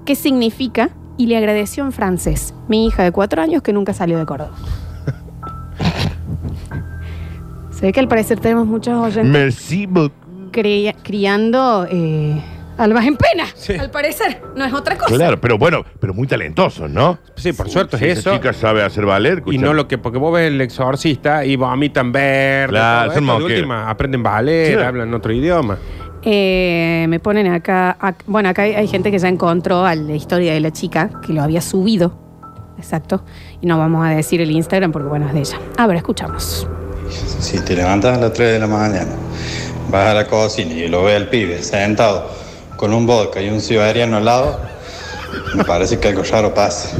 qué 0.05 0.15
significa 0.17 0.91
y 1.17 1.27
le 1.27 1.37
agradeció 1.37 1.85
en 1.85 1.93
francés. 1.93 2.55
Mi 2.69 2.87
hija 2.87 3.03
de 3.03 3.13
cuatro 3.13 3.43
años 3.43 3.63
que 3.63 3.73
nunca 3.73 3.93
salió 3.95 4.19
de 4.19 4.27
Córdoba. 4.27 4.53
Se 7.71 7.87
ve 7.87 7.93
que 7.93 8.01
al 8.01 8.09
parecer 8.09 8.41
tenemos 8.41 8.67
muchos 8.67 8.95
oyentes 8.95 9.31
Merci 9.31 9.87
beaucoup. 9.87 10.51
crea- 10.51 10.95
criando 11.03 11.87
eh, 11.91 12.41
almas 12.79 13.07
en 13.07 13.17
pena. 13.19 13.45
Sí. 13.55 13.75
Al 13.75 13.91
parecer, 13.91 14.41
no 14.57 14.65
es 14.65 14.73
otra 14.73 14.97
cosa. 14.97 15.15
Claro, 15.15 15.39
pero 15.41 15.59
bueno, 15.59 15.85
pero 16.01 16.15
muy 16.15 16.27
talentosos, 16.27 16.89
¿no? 16.91 17.19
Sí, 17.37 17.53
por 17.53 17.69
suerte 17.69 17.99
Si 17.99 18.05
es 18.07 18.19
esa 18.19 18.31
eso. 18.31 18.39
chica 18.39 18.53
sabe 18.55 18.83
hacer 18.83 19.05
ballet, 19.05 19.43
Y 19.51 19.59
no 19.59 19.75
lo 19.75 19.87
que, 19.89 19.99
porque 19.99 20.19
vos 20.19 20.33
ves 20.35 20.49
el 20.51 20.61
exorcista 20.63 21.45
y 21.45 21.57
vomitan 21.57 22.13
verde. 22.13 22.69
Claro, 22.71 23.11
todo 23.11 23.15
son 23.21 23.29
esto, 23.29 23.39
de 23.49 23.55
última, 23.55 23.91
aprenden 23.91 24.23
ballet, 24.23 24.75
Sí. 24.79 24.83
hablan 24.83 25.13
otro 25.13 25.33
idioma. 25.33 25.77
Eh, 26.29 27.07
me 27.09 27.21
ponen 27.21 27.47
acá, 27.47 27.97
ac- 28.01 28.25
bueno, 28.27 28.49
acá 28.49 28.63
hay, 28.63 28.75
hay 28.75 28.89
gente 28.89 29.13
que 29.13 29.19
ya 29.21 29.29
encontró 29.29 29.85
a 29.87 29.95
la 29.95 30.13
historia 30.15 30.53
de 30.55 30.61
la 30.61 30.73
chica, 30.73 31.09
que 31.25 31.33
lo 31.33 31.41
había 31.41 31.61
subido. 31.61 32.13
Exacto. 32.79 33.23
Y 33.61 33.67
no 33.69 33.79
vamos 33.79 34.05
a 34.05 34.11
decir 34.11 34.41
el 34.41 34.51
Instagram 34.51 34.91
porque, 34.91 35.09
bueno, 35.09 35.29
es 35.29 35.35
de 35.35 35.41
ella. 35.41 35.59
A 35.79 35.87
ver, 35.87 35.97
escuchamos. 35.99 36.67
Si 37.09 37.61
te 37.61 37.77
levantas 37.77 38.19
a 38.19 38.21
las 38.21 38.33
3 38.33 38.55
de 38.55 38.59
la 38.59 38.67
mañana, 38.67 39.13
vas 39.89 40.09
a 40.09 40.15
la 40.15 40.27
cocina 40.27 40.73
y 40.75 40.89
lo 40.89 41.05
ves 41.05 41.15
al 41.17 41.29
pibe 41.29 41.63
sentado 41.63 42.29
con 42.77 42.93
un 42.93 43.07
vodka 43.07 43.41
y 43.41 43.49
un 43.49 43.61
siberiano 43.61 44.17
al 44.17 44.25
lado, 44.25 44.59
me 45.55 45.65
parece 45.65 46.01
que 46.01 46.09
algo 46.09 46.25
raro 46.25 46.53
pasa. 46.53 46.97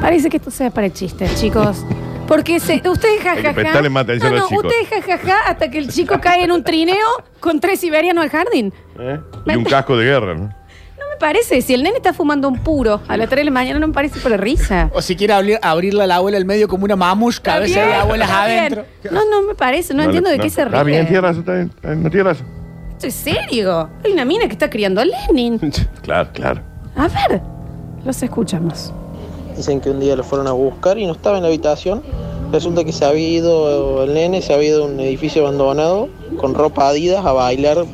Parece 0.00 0.30
que 0.30 0.36
esto 0.36 0.52
sea 0.52 0.70
para 0.70 0.88
chistes, 0.92 1.34
chicos. 1.40 1.84
Porque 2.28 2.60
se, 2.60 2.74
ustedes 2.88 3.20
que 3.20 3.28
jajaja. 3.28 3.54
prestarle 3.54 3.88
más 3.88 4.04
atención 4.04 4.30
no, 4.32 4.36
a 4.36 4.40
no, 4.40 4.44
los 4.44 4.50
chicos. 4.50 4.64
ustedes 4.66 5.04
jajaja 5.06 5.48
hasta 5.48 5.70
que 5.70 5.78
el 5.78 5.88
chico 5.88 6.20
cae 6.20 6.44
en 6.44 6.52
un 6.52 6.62
trineo 6.62 7.06
con 7.40 7.58
tres 7.58 7.80
siberianos 7.80 8.22
al 8.22 8.30
jardín. 8.30 8.72
¿Eh? 9.00 9.18
Y 9.46 9.56
un 9.56 9.64
casco 9.64 9.96
de 9.96 10.04
guerra, 10.04 10.34
¿no? 10.34 10.42
No 10.42 11.08
me 11.10 11.16
parece. 11.18 11.62
Si 11.62 11.72
el 11.72 11.82
nene 11.82 11.96
está 11.96 12.12
fumando 12.12 12.46
un 12.48 12.58
puro 12.58 13.00
a 13.08 13.16
las 13.16 13.28
3 13.28 13.40
de 13.40 13.44
la 13.46 13.50
mañana, 13.50 13.78
no 13.78 13.88
me 13.88 13.94
parece 13.94 14.20
por 14.20 14.30
risa. 14.38 14.90
O 14.92 15.00
si 15.00 15.16
quiere 15.16 15.32
abrir, 15.32 15.58
abrirle 15.62 16.02
a 16.02 16.06
la 16.06 16.16
abuela 16.16 16.36
el 16.36 16.44
medio 16.44 16.68
como 16.68 16.84
una 16.84 16.96
mamusca, 16.96 17.54
a 17.54 17.58
veces 17.60 17.78
hay 17.78 17.92
abuelas 17.92 18.30
adentro. 18.30 18.84
No, 19.10 19.24
no 19.30 19.42
me 19.42 19.54
parece. 19.54 19.94
No, 19.94 20.02
entiendo 20.02 20.28
de 20.28 20.38
qué 20.38 20.50
se 20.50 20.64
ríe. 20.64 20.74
Está 20.74 20.82
bien, 20.82 21.06
tiene 21.06 21.20
razón, 21.22 21.40
está 21.40 21.54
bien. 21.54 21.72
está 21.74 21.88
bien, 21.88 22.02
No 22.02 22.10
tiene 22.10 22.24
razón. 22.24 22.46
Esto 22.92 23.06
es 23.06 23.14
serio. 23.14 23.88
Hay 24.04 24.12
una 24.12 24.24
mina 24.24 24.46
que 24.46 24.52
está 24.52 24.68
criando 24.68 25.00
a 25.00 25.04
Lenin. 25.04 25.58
Claro, 26.02 26.28
claro. 26.32 26.60
A 26.96 27.08
ver, 27.08 27.40
los 28.04 28.22
escuchamos. 28.22 28.92
Dicen 29.58 29.80
que 29.82 29.90
un 29.90 30.00
día 30.00 30.16
lo 30.16 30.24
fueron 30.24 30.46
a 30.46 30.52
buscar 30.52 30.98
y 30.98 31.04
no 31.06 31.12
estaba 31.12 31.36
en 31.36 31.42
la 31.42 31.48
habitación. 31.48 32.02
Resulta 32.50 32.82
que 32.84 32.92
se 32.92 33.04
había 33.04 33.28
ido, 33.28 34.04
el 34.04 34.14
nene 34.14 34.40
se 34.40 34.54
había 34.54 34.68
ido 34.70 34.84
a 34.84 34.86
un 34.86 34.98
edificio 35.00 35.42
abandonado 35.42 36.08
con 36.38 36.54
ropa 36.54 36.88
adidas 36.88 37.26
a 37.26 37.32
bailar 37.32 37.84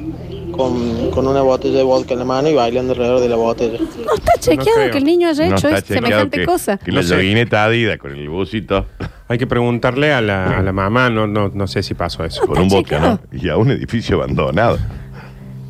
con, 0.53 1.11
con 1.11 1.27
una 1.27 1.43
botella 1.43 1.79
de 1.79 1.83
vodka 1.83 2.13
en 2.13 2.21
la 2.21 2.25
mano 2.25 2.49
y 2.49 2.55
bailando 2.55 2.93
alrededor 2.93 3.19
de 3.21 3.29
la 3.29 3.35
botella. 3.37 3.79
No 3.81 4.15
está 4.15 4.33
chequeado 4.39 4.91
que 4.93 4.99
el 4.99 5.05
niño 5.05 5.29
haya 5.29 5.49
No 5.49 5.57
hecho 5.57 5.69
está 5.69 5.79
es- 5.79 5.85
chequeado 5.85 6.07
semejante 6.07 6.39
que, 6.39 6.47
cosa. 6.47 6.77
Que 6.77 6.93
la 6.93 7.03
joguineta 7.03 7.65
Adidas 7.65 7.99
con 7.99 8.13
el 8.13 8.29
busito, 8.29 8.87
Hay 9.27 9.39
que 9.39 9.47
preguntarle 9.49 10.13
a 10.13 10.21
la, 10.21 10.59
a 10.59 10.63
la 10.63 10.73
mamá, 10.73 11.09
no, 11.11 11.27
no, 11.27 11.49
no 11.49 11.67
sé 11.67 11.83
si 11.83 11.95
pasó 11.95 12.25
eso. 12.25 12.47
con 12.47 12.59
un 12.61 12.69
vodka, 12.69 13.01
¿no? 13.01 13.21
Y 13.33 13.49
a 13.49 13.57
un 13.57 13.71
edificio 13.71 14.17
abandonado. 14.17 14.79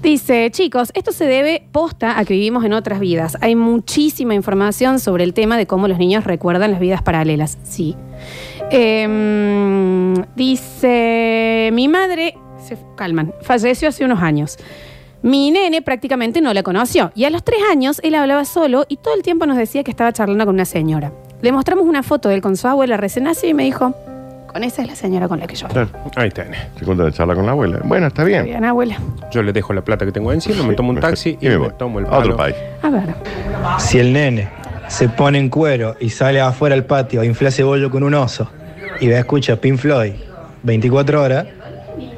Dice, 0.05 0.51
chicos, 0.51 0.91
esto 0.93 1.13
se 1.13 1.25
debe 1.25 1.67
posta 1.73 2.19
a 2.19 2.27
que 2.27 2.35
vivimos 2.35 2.63
en 2.63 2.75
otras 2.75 3.01
vidas. 3.01 3.39
Hay 3.41 3.57
muchísima 3.57 4.35
información 4.35 5.01
sobre 5.01 5.25
el 5.25 5.33
tema 5.33 5.57
de 5.57 5.67
cómo 5.67 5.89
los 5.89 5.97
niños 5.97 6.25
recuerdan 6.25 6.73
las 6.73 6.81
vidas 6.81 7.01
paralelas. 7.01 7.57
Sí. 7.63 7.97
Em, 8.71 10.13
dice, 10.37 11.71
mi 11.73 11.89
madre, 11.89 12.37
se 12.63 12.77
calman, 12.97 13.33
falleció 13.41 13.89
hace 13.89 14.05
unos 14.05 14.21
años. 14.21 14.59
Mi 15.23 15.51
nene 15.51 15.81
prácticamente 15.81 16.43
no 16.43 16.53
la 16.53 16.63
conoció 16.63 17.11
y 17.15 17.25
a 17.25 17.31
los 17.31 17.43
tres 17.43 17.61
años 17.71 17.99
él 18.05 18.15
hablaba 18.15 18.45
solo 18.45 18.85
y 18.91 18.99
todo 18.99 19.15
el 19.15 19.23
tiempo 19.23 19.47
nos 19.47 19.57
decía 19.57 19.85
que 19.85 19.91
estaba 19.91 20.13
charlando 20.13 20.45
con 20.45 20.57
una 20.57 20.67
señora. 20.67 21.15
Le 21.41 21.51
mostramos 21.51 21.87
una 21.87 22.03
foto 22.03 22.29
de 22.29 22.35
él 22.35 22.43
con 22.43 22.59
su 22.59 22.69
abuela 22.69 22.99
recién 22.99 23.25
nacida 23.25 23.49
y 23.49 23.55
me 23.55 23.65
dijo, 23.65 23.95
con 24.55 24.63
esa 24.63 24.83
es 24.83 24.89
la 24.89 24.95
señora 24.95 25.27
con 25.29 25.41
la 25.41 25.47
que 25.49 25.57
yo 25.57 25.67
hablo". 25.67 25.87
Claro. 25.89 26.11
Ahí 26.17 26.31
tenés. 26.31 26.61
Se 26.79 26.85
cuenta 26.85 27.05
de 27.05 27.13
charla 27.13 27.35
con 27.35 27.45
la 27.45 27.53
abuela. 27.53 27.81
Bueno, 27.85 28.07
está 28.07 28.23
bien. 28.25 28.45
Bien, 28.45 28.65
abuela. 28.65 28.97
Yo 29.33 29.43
le 29.43 29.53
dejo 29.53 29.73
la 29.75 29.83
plata 29.83 30.07
que 30.07 30.13
tengo 30.13 30.33
encima, 30.33 30.63
me 30.63 30.75
tomo 30.75 30.91
un 30.91 31.01
taxi 31.01 31.37
y, 31.41 31.47
me 31.47 31.51
me, 31.51 31.57
voy. 31.57 31.71
tomo 31.77 31.99
el 31.99 32.07
A 32.07 32.19
otro 32.19 32.37
país. 32.37 32.55
A 32.83 32.89
ver. 32.89 33.15
Si 33.79 33.99
el 33.99 34.13
nene 34.13 34.49
se 34.89 35.09
pone 35.09 35.39
en 35.39 35.49
cuero 35.49 35.97
y 36.01 36.11
sale 36.11 36.41
afuera 36.41 36.75
al 36.77 36.85
patio 36.85 37.21
a 37.21 37.25
inflar 37.27 37.51
cebollo 37.53 37.91
con 37.91 38.03
un 38.05 38.15
oso 38.15 38.49
y 39.01 39.09
ve 39.09 39.19
escucha 39.19 39.57
Pink 39.57 39.79
Floyd 39.79 40.13
24 40.63 41.23
horas, 41.23 41.47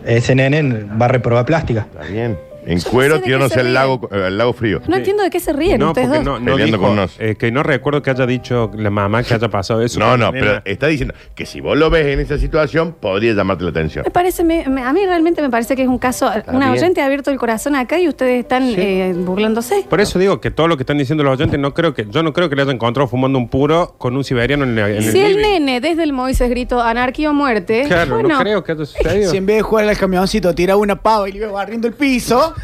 ese 0.05 0.35
nene 0.35 0.85
va 1.01 1.07
a 1.07 1.09
reprobar 1.09 1.47
plástica. 1.47 1.87
Está 1.93 2.07
bien. 2.13 2.39
En 2.67 2.79
Yo 2.79 2.85
no 2.85 2.91
cuero 2.91 3.15
sé 3.15 3.19
de 3.19 3.21
qué 3.21 3.25
tirándose 3.27 3.55
se 3.55 3.61
al 3.61 3.67
ríen. 3.67 3.75
lago, 3.75 4.09
al 4.11 4.39
lago 4.39 4.53
frío. 4.53 4.81
No 4.89 4.97
entiendo 4.97 5.23
de 5.23 5.31
qué 5.31 5.41
se 5.41 5.53
ríen 5.53 5.79
No, 5.79 5.89
ustedes 5.89 6.09
porque 6.09 6.25
dos. 6.25 6.25
no, 6.25 6.39
no 6.41 6.53
Peleando 6.57 6.77
dijo, 6.79 6.89
con 6.89 6.97
nos. 6.97 7.21
eh, 7.21 7.37
que 7.37 7.51
no 7.53 7.63
recuerdo 7.63 8.03
que 8.03 8.11
haya 8.11 8.27
dicho 8.27 8.71
la 8.77 8.91
mamá 8.91 9.23
que 9.23 9.35
haya 9.35 9.49
pasado 9.49 9.83
eso. 9.83 10.01
No, 10.01 10.17
no, 10.17 10.33
pero 10.33 10.45
nena. 10.47 10.63
está 10.65 10.89
diciendo 10.89 11.15
que 11.35 11.47
si 11.47 11.61
vos 11.61 11.77
lo 11.79 11.89
ves 11.91 12.07
en 12.07 12.21
esa 12.21 12.39
situación, 12.39 12.95
podría 13.01 13.33
llamarte 13.35 13.65
la 13.65 13.71
atención. 13.71 14.05
Me 14.05 14.11
parece, 14.11 14.43
me- 14.45 14.67
me- 14.69 14.83
a 14.83 14.93
mí 14.93 15.01
realmente 15.07 15.41
me 15.43 15.51
parece 15.51 15.77
que 15.77 15.83
es 15.83 15.89
un 15.89 15.99
caso, 15.99 16.31
una 16.49 16.71
bien. 16.73 16.83
oyente 16.83 17.01
ha 17.01 17.07
abierto 17.07 17.31
el 17.31 17.39
corazón 17.39 17.75
acá 17.77 17.99
y 18.01 18.09
ustedes 18.09 18.41
están 18.41 18.65
eh, 18.77 19.15
burlándose. 19.17 19.85
Por 19.89 20.01
eso 20.01 20.19
digo 20.19 20.41
que 20.41 20.51
todo 20.51 20.69
lo 20.69 20.77
que 20.77 20.83
están 20.83 20.99
diciendo 20.99 21.23
los 21.25 21.33
oyentes, 21.39 21.59
no 21.61 21.73
creo 21.75 21.95
que, 21.95 22.07
yo 22.11 22.23
no 22.23 22.33
creo 22.33 22.49
que 22.49 22.57
le 22.57 22.63
haya 22.63 22.73
encontrado 22.73 23.07
fumando 23.09 23.39
un 23.39 23.49
puro 23.49 23.95
con 23.99 24.17
un 24.17 24.25
siberiano 24.25 24.65
en, 24.65 24.75
la- 24.77 24.91
en 24.91 25.03
Si 25.03 25.19
el 25.21 25.27
el 25.27 25.37
living. 25.37 25.43
nene 25.51 25.81
desde 25.81 26.03
el 26.03 26.13
Moisés 26.13 26.51
gritó 26.51 26.81
anarquía 26.81 27.31
o 27.31 27.35
muerte, 27.35 27.85
Claro, 27.87 28.15
bueno, 28.15 28.29
no 28.31 28.39
creo 28.41 28.65
que 28.65 28.73
haya 28.73 28.85
sucedido. 28.85 29.31
Si 29.31 29.37
en 29.37 29.47
vez 29.47 29.57
de 29.57 29.63
jugar 29.63 29.89
al 29.89 29.97
camioncito 29.97 30.55
tiraba 30.55 30.81
una 30.81 30.97
pava 30.97 31.29
y 31.29 31.33
le 31.33 31.39
iba 31.39 31.51
barriendo 31.53 31.87
el 31.87 31.95
piso, 31.95 32.55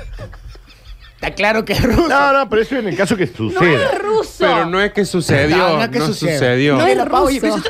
está 1.14 1.34
claro 1.34 1.64
que 1.64 1.72
es 1.74 1.82
ruso. 1.82 2.08
No, 2.08 2.32
no, 2.32 2.48
pero 2.48 2.62
eso 2.62 2.76
en 2.76 2.88
el 2.88 2.96
caso 2.96 3.16
que 3.16 3.26
no 3.26 3.32
suceda. 3.36 3.90
es 3.92 3.98
ruso. 4.02 4.34
Pero 4.40 4.66
no 4.66 4.80
es 4.80 4.92
que 4.92 5.04
sucedió, 5.04 5.56
No, 5.56 5.68
no, 5.68 5.76
no 5.76 5.82
es 5.84 5.88
que 5.90 6.00
sucede. 6.00 6.32
sucedió. 6.34 6.76
No 6.78 6.86
es 6.86 7.04
ruso. 7.08 7.62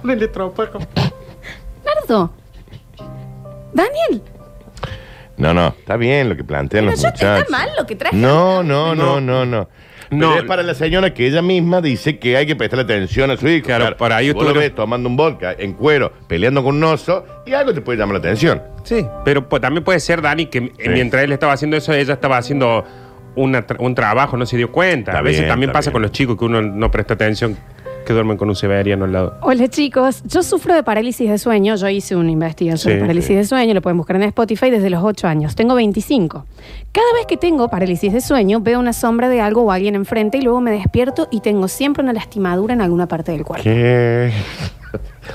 Con 0.00 0.10
el 0.10 0.22
estropajo. 0.22 0.78
Nardo. 1.84 2.32
Daniel, 3.72 4.22
No, 5.36 5.52
no, 5.54 5.68
está 5.78 5.96
bien 5.96 6.28
lo 6.30 6.36
que 6.36 6.42
plantean 6.44 6.84
pero 6.86 6.92
los 6.92 7.02
yo 7.02 7.08
muchachos. 7.10 7.38
está 7.40 7.50
mal 7.50 7.68
lo 7.78 7.86
que 7.86 7.96
traje. 7.96 8.16
No, 8.16 8.62
no, 8.62 8.94
no, 8.94 9.20
no, 9.20 9.44
no. 9.46 9.68
Pero 10.08 10.20
No. 10.22 10.36
es 10.38 10.44
para 10.44 10.62
la 10.62 10.74
señora 10.74 11.12
que 11.12 11.26
ella 11.26 11.42
misma 11.42 11.82
dice 11.82 12.18
que 12.18 12.36
hay 12.38 12.46
que 12.46 12.56
prestarle 12.56 12.84
atención 12.84 13.30
a 13.30 13.36
su 13.36 13.46
hijo. 13.46 13.66
Claro, 13.66 13.94
por 13.96 14.12
ahí 14.12 14.32
vos 14.32 14.42
lo 14.44 14.54
ves 14.54 14.74
tomando 14.74 15.08
un 15.08 15.16
vodka 15.16 15.52
en 15.58 15.74
cuero, 15.74 16.12
peleando 16.26 16.64
con 16.64 16.76
un 16.76 16.84
oso, 16.84 17.24
y 17.46 17.52
algo 17.52 17.74
te 17.74 17.82
puede 17.82 17.98
llamar 17.98 18.14
la 18.14 18.18
atención. 18.20 18.62
Sí, 18.88 19.06
pero 19.24 19.48
pues, 19.48 19.60
también 19.60 19.84
puede 19.84 20.00
ser, 20.00 20.22
Dani, 20.22 20.46
que 20.46 20.72
eh, 20.78 20.88
mientras 20.88 21.22
él 21.24 21.32
estaba 21.32 21.52
haciendo 21.52 21.76
eso, 21.76 21.92
ella 21.92 22.14
estaba 22.14 22.38
haciendo 22.38 22.84
una 23.36 23.66
tra- 23.66 23.76
un 23.80 23.94
trabajo, 23.94 24.36
no 24.36 24.46
se 24.46 24.56
dio 24.56 24.72
cuenta. 24.72 25.10
Está 25.12 25.18
a 25.18 25.22
veces 25.22 25.40
bien, 25.40 25.48
también 25.50 25.70
está 25.70 25.78
pasa 25.78 25.90
bien. 25.90 25.92
con 25.94 26.02
los 26.02 26.12
chicos 26.12 26.38
que 26.38 26.44
uno 26.46 26.62
no 26.62 26.90
presta 26.90 27.12
atención, 27.14 27.56
que 28.06 28.12
duermen 28.14 28.38
con 28.38 28.48
un 28.48 28.56
siberiano 28.56 29.04
al 29.04 29.12
lado. 29.12 29.34
Hola 29.42 29.68
chicos, 29.68 30.22
yo 30.24 30.42
sufro 30.42 30.74
de 30.74 30.82
parálisis 30.82 31.28
de 31.28 31.36
sueño, 31.36 31.76
yo 31.76 31.88
hice 31.90 32.16
una 32.16 32.30
investigación 32.30 32.78
Sí, 32.92 32.94
de 32.96 33.00
parálisis 33.02 33.28
sí. 33.28 33.34
de 33.34 33.44
sueño, 33.44 33.74
lo 33.74 33.82
pueden 33.82 33.98
buscar 33.98 34.16
en 34.16 34.22
Spotify 34.22 34.70
desde 34.70 34.88
los 34.88 35.04
8 35.04 35.28
años, 35.28 35.54
tengo 35.54 35.74
25. 35.74 36.46
Cada 36.90 37.12
vez 37.14 37.26
que 37.26 37.36
tengo 37.36 37.68
parálisis 37.68 38.10
de 38.14 38.22
sueño 38.22 38.60
veo 38.60 38.80
una 38.80 38.94
sombra 38.94 39.28
de 39.28 39.42
algo 39.42 39.62
o 39.64 39.70
alguien 39.70 39.94
enfrente 39.94 40.38
y 40.38 40.40
luego 40.40 40.62
me 40.62 40.70
despierto 40.70 41.28
y 41.30 41.40
tengo 41.40 41.68
siempre 41.68 42.02
una 42.02 42.14
lastimadura 42.14 42.72
en 42.72 42.80
alguna 42.80 43.06
parte 43.06 43.32
del 43.32 43.44
cuerpo. 43.44 43.62
¿Qué? 43.64 44.32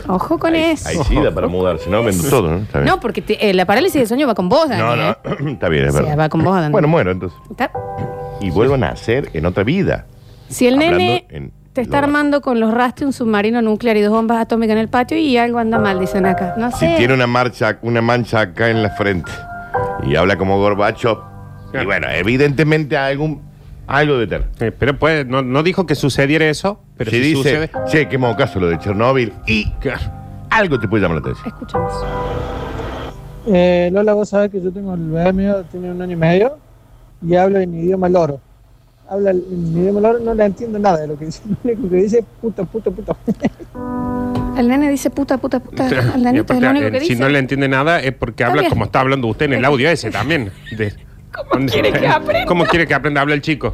Ojo 0.08 0.38
con 0.40 0.56
eso. 0.56 0.88
ahí 0.90 0.98
sí 1.08 1.16
da 1.22 1.32
para 1.32 1.48
mudarse, 1.48 1.90
¿no? 1.90 2.04
Vendo 2.04 2.30
todo, 2.30 2.50
¿no? 2.52 2.58
Está 2.60 2.80
bien. 2.80 2.90
No, 2.94 3.00
porque 3.00 3.22
te- 3.22 3.50
eh, 3.50 3.54
la 3.54 3.66
parálisis 3.66 4.02
de 4.02 4.06
sueño 4.08 4.28
va 4.28 4.36
con 4.36 4.50
vos, 4.50 4.68
no, 4.70 4.96
Dani. 4.96 5.16
no, 5.42 5.50
está 5.52 5.70
bien, 5.70 5.86
es 5.86 5.94
Sí, 5.94 6.00
verdad. 6.02 6.18
va 6.20 6.30
con 6.30 6.44
vos, 6.44 6.56
Dani. 6.56 6.72
Bueno, 6.72 6.88
muero 6.88 7.12
entonces. 7.12 7.38
¿Está? 7.50 7.72
Y 8.42 8.50
vuelvo 8.50 8.76
a 8.76 8.78
nacer 8.78 9.30
en 9.34 9.46
otra 9.46 9.64
vida. 9.64 10.06
Si 10.50 10.68
el 10.68 10.76
Hablando 10.76 10.98
nene 10.98 11.26
en 11.30 11.52
te 11.74 11.82
está 11.82 11.98
lo- 12.02 12.04
armando 12.06 12.42
con 12.42 12.60
los 12.60 12.72
rastros 12.74 13.08
un 13.08 13.14
submarino 13.14 13.62
nuclear 13.62 13.98
y 13.98 14.02
dos 14.02 14.12
bombas 14.12 14.40
atómicas 14.40 14.74
en 14.74 14.80
el 14.80 14.90
patio 14.90 15.18
y 15.18 15.38
algo 15.38 15.58
anda 15.60 15.80
mal, 15.80 16.00
dicen 16.00 16.26
acá. 16.26 16.54
No 16.58 16.72
Si 16.72 16.80
sé. 16.86 16.96
tiene 16.98 17.14
una 17.16 17.26
marcha, 17.28 17.80
una 17.82 18.02
mancha 18.02 18.42
acá 18.42 18.70
en 18.70 18.84
la 18.84 18.90
frente 18.92 19.32
y 20.04 20.16
habla 20.16 20.38
como 20.38 20.58
Gorbacho, 20.60 21.24
y 21.74 21.84
bueno, 21.86 22.08
evidentemente 22.12 22.96
algún 22.98 23.42
algo 23.88 24.18
de 24.18 24.28
ter. 24.28 24.46
Eh, 24.60 24.72
pero 24.78 24.98
pues, 24.98 25.26
no, 25.26 25.42
no 25.42 25.64
dijo 25.64 25.86
que 25.86 25.96
sucediera 25.96 26.46
eso, 26.46 26.80
Pero 26.98 27.12
si 27.12 27.18
si 27.18 27.24
dice, 27.24 27.36
sucede- 27.36 27.72
che, 27.90 28.08
qué 28.08 28.20
caso 28.38 28.60
lo 28.60 28.68
de 28.68 28.80
Chernóbil 28.80 29.34
y 29.48 29.72
algo 30.50 30.80
te 30.80 30.88
puede 30.88 31.02
llamar 31.04 31.22
la 31.22 31.22
atención. 31.22 31.48
Escuchamos. 31.48 31.94
Eh, 33.48 33.90
Lola, 33.92 34.14
vos 34.14 34.30
sabés 34.30 34.52
que 34.52 34.62
yo 34.62 34.72
tengo 34.72 34.94
el 34.94 35.10
bebé 35.10 35.34
mío, 35.34 35.64
tiene 35.72 35.92
un 35.92 36.02
año 36.02 36.14
y 36.14 36.16
medio, 36.16 36.58
y 37.22 37.36
habla 37.36 37.62
en 37.64 37.74
idioma 37.74 38.08
loro. 38.08 38.40
Habla 39.10 39.32
en 39.32 39.78
idioma 39.78 40.00
loro, 40.00 40.20
no 40.20 40.34
le 40.34 40.46
entiendo 40.46 40.80
nada 40.80 41.02
de 41.02 41.08
lo 41.08 41.18
que 41.18 41.26
dice. 41.26 41.42
Lo 41.64 41.72
único 41.72 41.90
que 41.90 41.96
dice 41.98 42.20
es 42.20 42.26
puto, 42.42 42.66
puto, 42.66 42.92
puto. 42.92 43.18
El 44.58 44.68
nene 44.68 44.90
dice 44.90 45.10
puta, 45.10 45.38
puta, 45.38 45.60
puta. 45.60 45.88
El 46.16 46.26
es 46.28 46.42
aparte, 46.42 46.62
lo 46.62 46.70
único 46.70 46.88
eh, 46.88 46.92
que 46.92 47.00
si 47.02 47.10
dice. 47.10 47.22
no 47.22 47.30
le 47.30 47.40
entiende 47.40 47.68
nada 47.68 48.00
es 48.00 48.14
porque 48.14 48.44
habla 48.44 48.62
bien. 48.62 48.70
como 48.70 48.86
está 48.86 49.00
hablando 49.02 49.28
usted 49.28 49.48
en 49.48 49.54
el 49.54 49.66
audio 49.66 49.90
ese 49.90 50.10
también. 50.12 50.52
De- 50.78 50.94
¿Cómo 51.50 51.66
quiere 51.68 51.92
que 51.94 52.08
aprenda? 52.08 52.46
¿Cómo 52.48 52.66
quiere 52.66 52.88
que 52.88 52.94
aprenda 52.94 53.20
a 53.20 53.24
hablar 53.24 53.36
el 53.36 53.42
chico? 53.42 53.74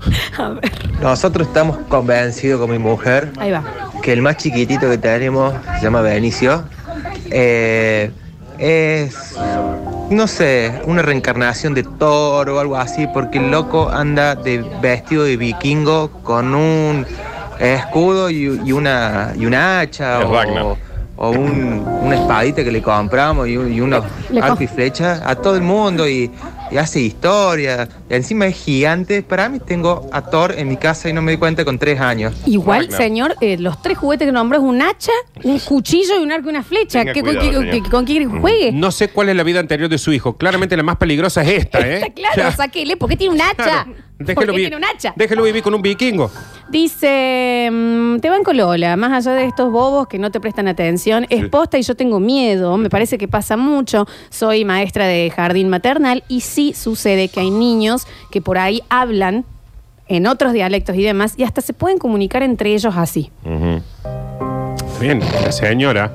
A 0.38 0.48
ver, 0.50 0.70
Nosotros 1.00 1.46
estamos 1.48 1.78
convencidos 1.88 2.60
con 2.60 2.70
mi 2.70 2.78
mujer 2.78 3.32
ahí 3.38 3.50
va. 3.50 3.62
que 4.02 4.12
el 4.12 4.22
más 4.22 4.36
chiquitito 4.36 4.88
que 4.90 4.98
tenemos 4.98 5.54
se 5.78 5.82
llama 5.84 6.00
Benicio. 6.02 6.64
eh, 7.30 8.10
es, 8.58 9.34
no 10.10 10.26
sé, 10.26 10.80
una 10.86 11.02
reencarnación 11.02 11.74
de 11.74 11.82
toro 11.82 12.56
o 12.56 12.58
algo 12.60 12.76
así, 12.76 13.06
porque 13.12 13.36
el 13.38 13.50
loco 13.50 13.90
anda 13.90 14.34
de 14.34 14.64
vestido 14.80 15.24
de 15.24 15.36
vikingo 15.36 16.10
con 16.22 16.54
un 16.54 17.04
escudo 17.58 18.30
y, 18.30 18.60
y 18.64 18.72
una, 18.72 19.32
y 19.36 19.44
una 19.44 19.80
hacha 19.80 20.20
Es 20.22 20.26
o, 20.26 20.76
o 21.16 21.30
un- 21.30 21.84
una 22.02 22.14
espadita 22.14 22.64
que 22.64 22.70
le 22.72 22.80
compramos 22.80 23.46
y, 23.48 23.56
un- 23.58 23.70
y 23.72 23.80
unos 23.80 24.04
arco 24.40 24.62
y 24.62 24.66
flecha 24.66 25.20
a 25.28 25.34
todo 25.34 25.56
el 25.56 25.62
mundo 25.62 26.08
y 26.08 26.30
hace 26.78 27.00
historia. 27.00 27.88
Y 28.10 28.14
encima 28.14 28.46
es 28.46 28.56
gigante. 28.56 29.22
Para 29.22 29.48
mí 29.48 29.58
tengo 29.60 30.08
a 30.12 30.22
Thor 30.22 30.54
en 30.58 30.68
mi 30.68 30.76
casa 30.76 31.08
y 31.08 31.12
no 31.12 31.22
me 31.22 31.32
di 31.32 31.38
cuenta 31.38 31.64
con 31.64 31.78
tres 31.78 32.00
años. 32.00 32.34
Igual, 32.46 32.90
señor, 32.90 33.34
eh, 33.40 33.56
los 33.58 33.80
tres 33.82 33.98
juguetes 33.98 34.26
que 34.26 34.32
nombró 34.32 34.58
es 34.58 34.64
un 34.64 34.80
hacha, 34.82 35.12
un 35.44 35.58
cuchillo 35.60 36.18
y 36.20 36.22
un 36.22 36.32
arco 36.32 36.46
y 36.48 36.50
una 36.50 36.62
flecha. 36.62 37.00
Tenga 37.00 37.12
¿Qué- 37.12 37.20
con, 37.22 37.34
cuidado, 37.36 37.50
qué- 37.60 37.70
señor. 37.70 37.82
qué- 37.84 37.90
¿Con 37.90 38.04
qué 38.04 38.12
quiere 38.12 38.30
que 38.32 38.38
juegue? 38.40 38.72
No 38.72 38.90
sé 38.90 39.08
cuál 39.08 39.28
es 39.28 39.36
la 39.36 39.42
vida 39.42 39.60
anterior 39.60 39.88
de 39.88 39.98
su 39.98 40.12
hijo. 40.12 40.36
Claramente 40.36 40.76
la 40.76 40.82
más 40.82 40.96
peligrosa 40.96 41.42
es 41.42 41.48
esta, 41.64 41.80
¿eh? 41.86 41.94
Está 41.96 42.10
claro, 42.10 42.32
O 42.32 42.34
sea, 42.34 42.50
sáquele. 42.52 42.96
¿Por 42.96 43.08
qué 43.10 43.16
tiene 43.16 43.34
un 43.34 43.40
hacha? 43.40 43.54
claro, 43.54 43.92
¿Por 43.92 43.96
déjelo, 44.18 44.52
qué 44.52 44.56
vi- 44.58 44.62
tiene 44.64 44.76
un 44.76 44.84
hacha? 44.84 45.12
déjelo 45.16 45.42
vivir 45.42 45.62
con 45.62 45.74
un 45.74 45.82
vikingo. 45.82 46.30
Dice, 46.68 47.68
mm, 47.70 48.18
te 48.18 48.28
van 48.30 48.42
con 48.42 48.56
Lola, 48.56 48.96
más 48.96 49.12
allá 49.12 49.36
de 49.36 49.44
estos 49.46 49.70
bobos 49.70 50.08
que 50.08 50.18
no 50.18 50.30
te 50.30 50.40
prestan 50.40 50.68
atención, 50.68 51.26
es 51.30 51.48
posta 51.48 51.78
y 51.78 51.82
yo 51.82 51.94
tengo 51.94 52.18
miedo, 52.20 52.76
me 52.76 52.90
parece 52.90 53.18
que 53.18 53.28
pasa 53.28 53.56
mucho, 53.56 54.06
soy 54.30 54.64
maestra 54.64 55.06
de 55.06 55.30
jardín 55.30 55.68
maternal 55.68 56.24
y 56.28 56.40
sí 56.40 56.72
sucede 56.72 57.28
que 57.28 57.40
hay 57.40 57.50
niños 57.50 58.06
que 58.30 58.40
por 58.40 58.58
ahí 58.58 58.82
hablan 58.88 59.44
en 60.08 60.26
otros 60.26 60.52
dialectos 60.52 60.96
y 60.96 61.02
demás 61.02 61.34
y 61.36 61.42
hasta 61.44 61.60
se 61.60 61.72
pueden 61.72 61.98
comunicar 61.98 62.42
entre 62.42 62.74
ellos 62.74 62.94
así. 62.96 63.30
Está 63.44 64.98
Bien, 65.00 65.20
la 65.42 65.52
señora 65.52 66.12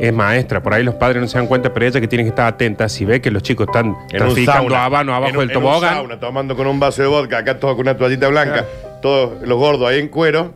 es 0.00 0.12
maestra, 0.12 0.62
por 0.62 0.74
ahí 0.74 0.82
los 0.82 0.94
padres 0.96 1.22
no 1.22 1.28
se 1.28 1.38
dan 1.38 1.46
cuenta, 1.46 1.72
pero 1.72 1.86
ella 1.86 2.00
que 2.00 2.08
tiene 2.08 2.24
que 2.24 2.30
estar 2.30 2.46
atenta, 2.46 2.88
si 2.88 3.04
ve 3.04 3.20
que 3.20 3.30
los 3.30 3.42
chicos 3.42 3.66
están 3.68 3.94
traficando 4.08 4.74
habano 4.76 5.14
abajo 5.14 5.40
del 5.40 5.50
en 5.50 5.56
un 5.56 5.62
tobogán. 5.62 5.94
sauna, 5.94 6.18
tomando 6.20 6.56
con 6.56 6.66
un 6.66 6.80
vaso 6.80 7.02
de 7.02 7.08
vodka, 7.08 7.38
acá 7.38 7.58
todo 7.58 7.72
con 7.76 7.82
una 7.82 7.96
toallita 7.96 8.28
blanca, 8.28 8.64
todos 9.00 9.46
los 9.46 9.58
gordos 9.58 9.88
ahí 9.88 10.00
en 10.00 10.08
cuero. 10.08 10.52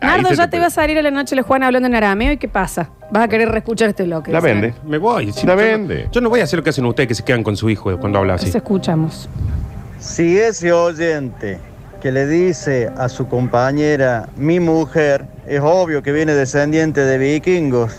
Nardo, 0.00 0.30
ya 0.32 0.46
te 0.46 0.52
te 0.56 0.60
va 0.60 0.66
a 0.66 0.70
salir 0.70 0.98
a 0.98 1.02
la 1.02 1.10
noche 1.10 1.36
la 1.36 1.42
Juan 1.42 1.62
hablando 1.62 1.86
en 1.86 1.94
arameo 1.94 2.32
y 2.32 2.38
¿qué 2.38 2.48
pasa? 2.48 2.88
Vas 3.10 3.24
a 3.24 3.28
querer 3.28 3.50
reescuchar 3.50 3.90
este 3.90 4.04
bloque. 4.04 4.32
La 4.32 4.40
vende. 4.40 4.72
Me 4.86 4.96
voy. 4.96 5.30
Si 5.32 5.46
La 5.46 5.54
yo 5.54 5.60
no- 5.60 5.66
vende. 5.66 6.08
Yo 6.10 6.20
no 6.22 6.30
voy 6.30 6.40
a 6.40 6.44
hacer 6.44 6.58
lo 6.58 6.62
que 6.64 6.70
hacen 6.70 6.86
ustedes 6.86 7.06
que 7.08 7.14
se 7.14 7.22
quedan 7.22 7.42
con 7.42 7.54
su 7.56 7.68
hijo 7.68 7.94
cuando 7.98 8.18
habla 8.18 8.34
así. 8.34 8.46
Entonces 8.46 8.62
escuchamos. 8.62 9.28
Si 9.98 10.38
ese 10.38 10.72
oyente 10.72 11.58
que 12.00 12.10
le 12.12 12.26
dice 12.26 12.90
a 12.96 13.10
su 13.10 13.28
compañera, 13.28 14.30
mi 14.36 14.58
mujer, 14.58 15.26
es 15.46 15.60
obvio 15.62 16.02
que 16.02 16.12
viene 16.12 16.32
descendiente 16.32 17.02
de 17.02 17.18
vikingos. 17.18 17.94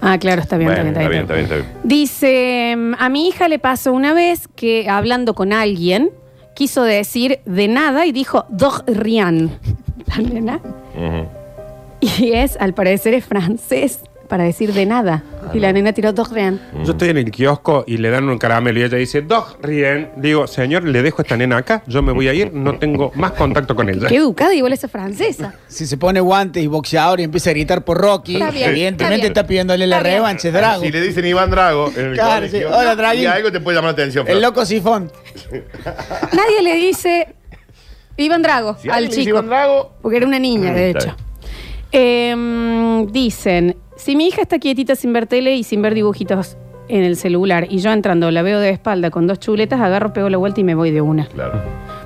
Ah, 0.00 0.18
claro, 0.18 0.40
está 0.40 0.56
bien, 0.56 0.70
Bueno, 0.72 0.88
está 0.88 1.08
bien, 1.08 1.20
está 1.22 1.34
bien. 1.34 1.44
está 1.44 1.56
bien, 1.56 1.64
está 1.64 1.78
bien. 1.80 1.88
Dice, 1.88 2.74
mm, 2.76 2.94
a 2.98 3.08
mi 3.08 3.28
hija 3.28 3.48
le 3.48 3.58
pasó 3.58 3.92
una 3.92 4.14
vez 4.14 4.48
que 4.48 4.88
hablando 4.88 5.34
con 5.34 5.52
alguien 5.52 6.10
quiso 6.54 6.82
decir 6.84 7.40
de 7.44 7.68
nada 7.68 8.06
y 8.06 8.12
dijo 8.12 8.46
dos 8.48 8.82
rian. 8.86 9.50
La 10.06 10.16
nena. 10.22 10.60
Ujú. 10.96 11.26
Y 12.00 12.32
es, 12.32 12.56
al 12.58 12.72
parecer, 12.74 13.12
es 13.14 13.24
francés 13.24 14.00
para 14.30 14.44
decir 14.44 14.72
de 14.72 14.86
nada. 14.86 15.22
Y 15.52 15.58
la 15.58 15.72
nena 15.72 15.92
tiró 15.92 16.12
dos 16.12 16.30
rian. 16.32 16.60
Yo 16.84 16.92
estoy 16.92 17.08
en 17.10 17.18
el 17.18 17.30
kiosco 17.32 17.82
y 17.86 17.96
le 17.96 18.08
dan 18.10 18.28
un 18.28 18.38
caramelo 18.38 18.78
y 18.78 18.84
ella 18.84 18.96
dice, 18.96 19.20
Dog 19.22 19.58
Rien. 19.60 20.10
Digo, 20.16 20.46
señor, 20.46 20.84
le 20.84 21.02
dejo 21.02 21.20
a 21.20 21.22
esta 21.22 21.36
nena 21.36 21.56
acá, 21.58 21.82
yo 21.88 22.00
me 22.02 22.12
voy 22.12 22.28
a 22.28 22.32
ir, 22.32 22.52
no 22.54 22.78
tengo 22.78 23.10
más 23.16 23.32
contacto 23.32 23.74
con 23.74 23.88
ella. 23.88 24.06
Qué 24.06 24.16
educada, 24.16 24.54
igual 24.54 24.72
esa 24.72 24.86
francesa. 24.86 25.54
Si 25.66 25.86
se 25.86 25.96
pone 25.98 26.20
guantes 26.20 26.62
y 26.62 26.68
boxeador 26.68 27.18
y 27.20 27.24
empieza 27.24 27.50
a 27.50 27.52
gritar 27.52 27.84
por 27.84 27.98
Rocky, 27.98 28.34
Está 28.36 28.50
bien, 28.52 28.70
evidentemente 28.70 29.14
está 29.16 29.20
bien. 29.20 29.32
está, 29.32 29.46
pidiéndole 29.46 29.86
la 29.88 29.96
Está 29.96 30.08
bien. 30.08 30.18
revancha, 30.20 30.48
es 30.48 30.54
Drago. 30.54 30.82
Si 30.84 30.92
le 30.92 31.00
dicen 31.00 31.26
Iván 31.26 31.50
Drago 31.50 31.92
en 31.96 32.06
el 32.06 32.14
Claro, 32.14 32.34
colegio, 32.46 32.68
sí. 32.68 32.74
Hola, 32.78 32.94
Draguín. 32.96 33.22
y 33.24 33.26
algo 33.26 33.50
te 33.52 33.60
puede 33.60 33.76
llamar 33.76 33.88
la 33.90 33.92
atención. 33.94 34.28
El 34.28 34.40
loco 34.40 34.64
sifón. 34.64 35.10
Nadie 36.32 36.62
le 36.62 36.74
dice 36.76 37.34
Iván 38.16 38.42
Drago 38.42 38.76
Si 38.80 38.88
al 38.88 38.94
alguien 38.94 39.10
le 39.10 39.16
dice 39.16 39.20
chico. 39.24 39.36
Iván 39.38 39.48
Drago, 39.48 39.92
Porque 40.00 40.16
era 40.18 40.26
una 40.26 40.38
niña, 40.38 40.72
de 40.72 40.90
Está 40.90 41.00
hecho. 41.08 41.16
Em, 41.92 43.06
dicen, 43.10 43.76
si 44.00 44.16
mi 44.16 44.28
hija 44.28 44.40
está 44.40 44.58
quietita 44.58 44.96
sin 44.96 45.12
ver 45.12 45.26
tele 45.26 45.56
y 45.56 45.62
sin 45.62 45.82
ver 45.82 45.94
dibujitos 45.94 46.56
en 46.88 47.04
el 47.04 47.16
celular 47.16 47.66
y 47.68 47.78
yo 47.78 47.92
entrando 47.92 48.30
la 48.30 48.42
veo 48.42 48.58
de 48.58 48.70
espalda 48.70 49.10
con 49.10 49.26
dos 49.26 49.38
chuletas, 49.38 49.80
agarro, 49.80 50.12
pego 50.12 50.30
la 50.30 50.38
vuelta 50.38 50.60
y 50.60 50.64
me 50.64 50.74
voy 50.74 50.90
de 50.90 51.02
una. 51.02 51.26
claro. 51.26 51.60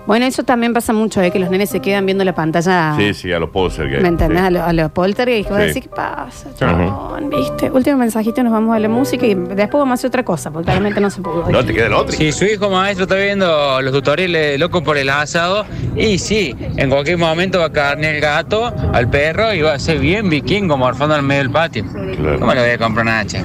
Bueno, 0.07 0.27
eso 0.27 0.43
también 0.43 0.75
pasa 0.75 0.93
mucho, 0.93 1.23
¿eh? 1.23 1.31
que 1.31 1.39
los 1.39 1.49
nenes 1.51 1.71
se 1.71 1.81
quedan 1.81 2.05
viendo 2.05 2.25
la 2.25 2.35
pantalla. 2.35 2.95
Sí, 2.99 3.15
sí, 3.15 3.33
a 3.33 3.39
los 3.39 3.51
que 3.51 3.99
¿Me 4.01 4.09
entendés? 4.09 4.41
sí. 4.41 4.47
A 4.47 4.51
los 4.51 4.63
a 4.63 4.73
los 4.73 4.91
poltergeist. 4.91 5.49
que 5.49 5.55
vos 5.55 5.63
Sí. 5.63 5.69
decís, 5.69 5.83
¿qué 5.85 5.89
pasa, 5.89 6.51
chabón? 6.55 7.31
¿Viste? 7.31 7.71
Último 7.71 7.97
mensajito, 7.99 8.43
nos 8.43 8.53
vamos 8.53 8.77
a 8.77 8.79
la 8.81 8.89
música 8.89 9.25
y 9.27 9.35
después 9.35 9.73
vamos 9.73 9.91
a 9.91 9.95
hacer 9.95 10.09
otra 10.09 10.23
cosa, 10.23 10.51
porque 10.51 10.67
claramente 10.67 11.01
no 11.01 11.09
se 11.09 11.23
pudo. 11.23 11.51
No, 11.51 11.65
te 11.65 11.73
queda 11.73 11.87
el 11.87 11.95
otro. 11.95 12.13
Si 12.15 12.33
su 12.33 12.45
hijo 12.45 12.69
maestro 12.69 13.05
está 13.05 13.17
viendo 13.17 13.81
los 13.81 13.93
tutoriales 13.93 14.53
de 14.53 14.59
loco 14.59 14.83
por 14.83 14.99
el 14.99 15.09
asado, 15.09 15.65
y 15.97 16.19
sí, 16.19 16.55
en 16.77 16.91
cualquier 16.91 17.17
momento 17.17 17.61
va 17.61 17.67
a 17.67 17.73
carnear 17.73 18.15
el 18.17 18.21
gato 18.21 18.75
al 18.93 19.09
perro 19.09 19.55
y 19.55 19.63
va 19.63 19.73
a 19.75 19.79
ser 19.79 19.99
bien 20.01 20.29
vikingo 20.29 20.77
morfando 20.77 21.17
en 21.17 21.25
medio 21.25 21.43
del 21.43 21.51
patio. 21.51 21.85
Claro. 21.87 22.39
¿Cómo 22.41 22.53
le 22.53 22.61
voy 22.61 22.71
a 22.71 22.79
comprar 22.79 23.05
una 23.07 23.21
hacha? 23.21 23.43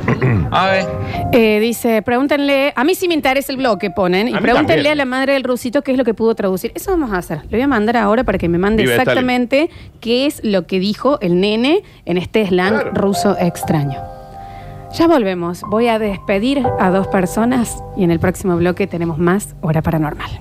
A 0.52 0.67
ver. 0.72 0.86
Eh, 1.32 1.60
dice, 1.62 2.02
pregúntenle, 2.02 2.74
a 2.76 2.84
mí 2.84 2.95
sí 2.95 3.08
me 3.08 3.13
interesa 3.13 3.52
el 3.54 3.58
bloque, 3.60 3.91
ponen, 3.91 4.28
y 4.28 4.32
A 4.32 4.36
mí 4.36 4.41
pregúntenle 4.41 4.76
también. 4.84 4.91
a 4.91 4.95
la 4.95 5.06
madre 5.06 5.34
del 5.34 5.43
rusito 5.43 5.82
qué 5.84 5.91
es 5.93 5.98
lo 5.98 6.04
que 6.04 6.13
pudo 6.13 6.36
traducir. 6.36 6.49
Eso 6.56 6.92
vamos 6.92 7.12
a 7.12 7.18
hacer. 7.18 7.42
Le 7.50 7.58
voy 7.58 7.62
a 7.62 7.68
mandar 7.68 7.98
ahora 7.98 8.24
para 8.24 8.38
que 8.38 8.48
me 8.50 8.58
mande 8.58 8.84
exactamente 8.84 9.70
qué 10.00 10.26
es 10.26 10.42
lo 10.44 10.66
que 10.68 10.80
dijo 10.80 11.20
el 11.22 11.40
nene 11.40 11.84
en 12.06 12.18
este 12.18 12.46
slang 12.48 12.74
Claro. 12.74 12.92
ruso 12.94 13.36
extraño. 13.40 14.00
Ya 14.98 15.08
volvemos. 15.08 15.62
Voy 15.70 15.88
a 15.88 16.00
despedir 16.00 16.64
a 16.80 16.90
dos 16.90 17.08
personas 17.08 17.84
y 17.96 18.04
en 18.04 18.12
el 18.12 18.20
próximo 18.20 18.56
bloque 18.58 18.88
tenemos 18.88 19.18
más 19.20 19.56
Hora 19.62 19.82
Paranormal. 19.84 20.30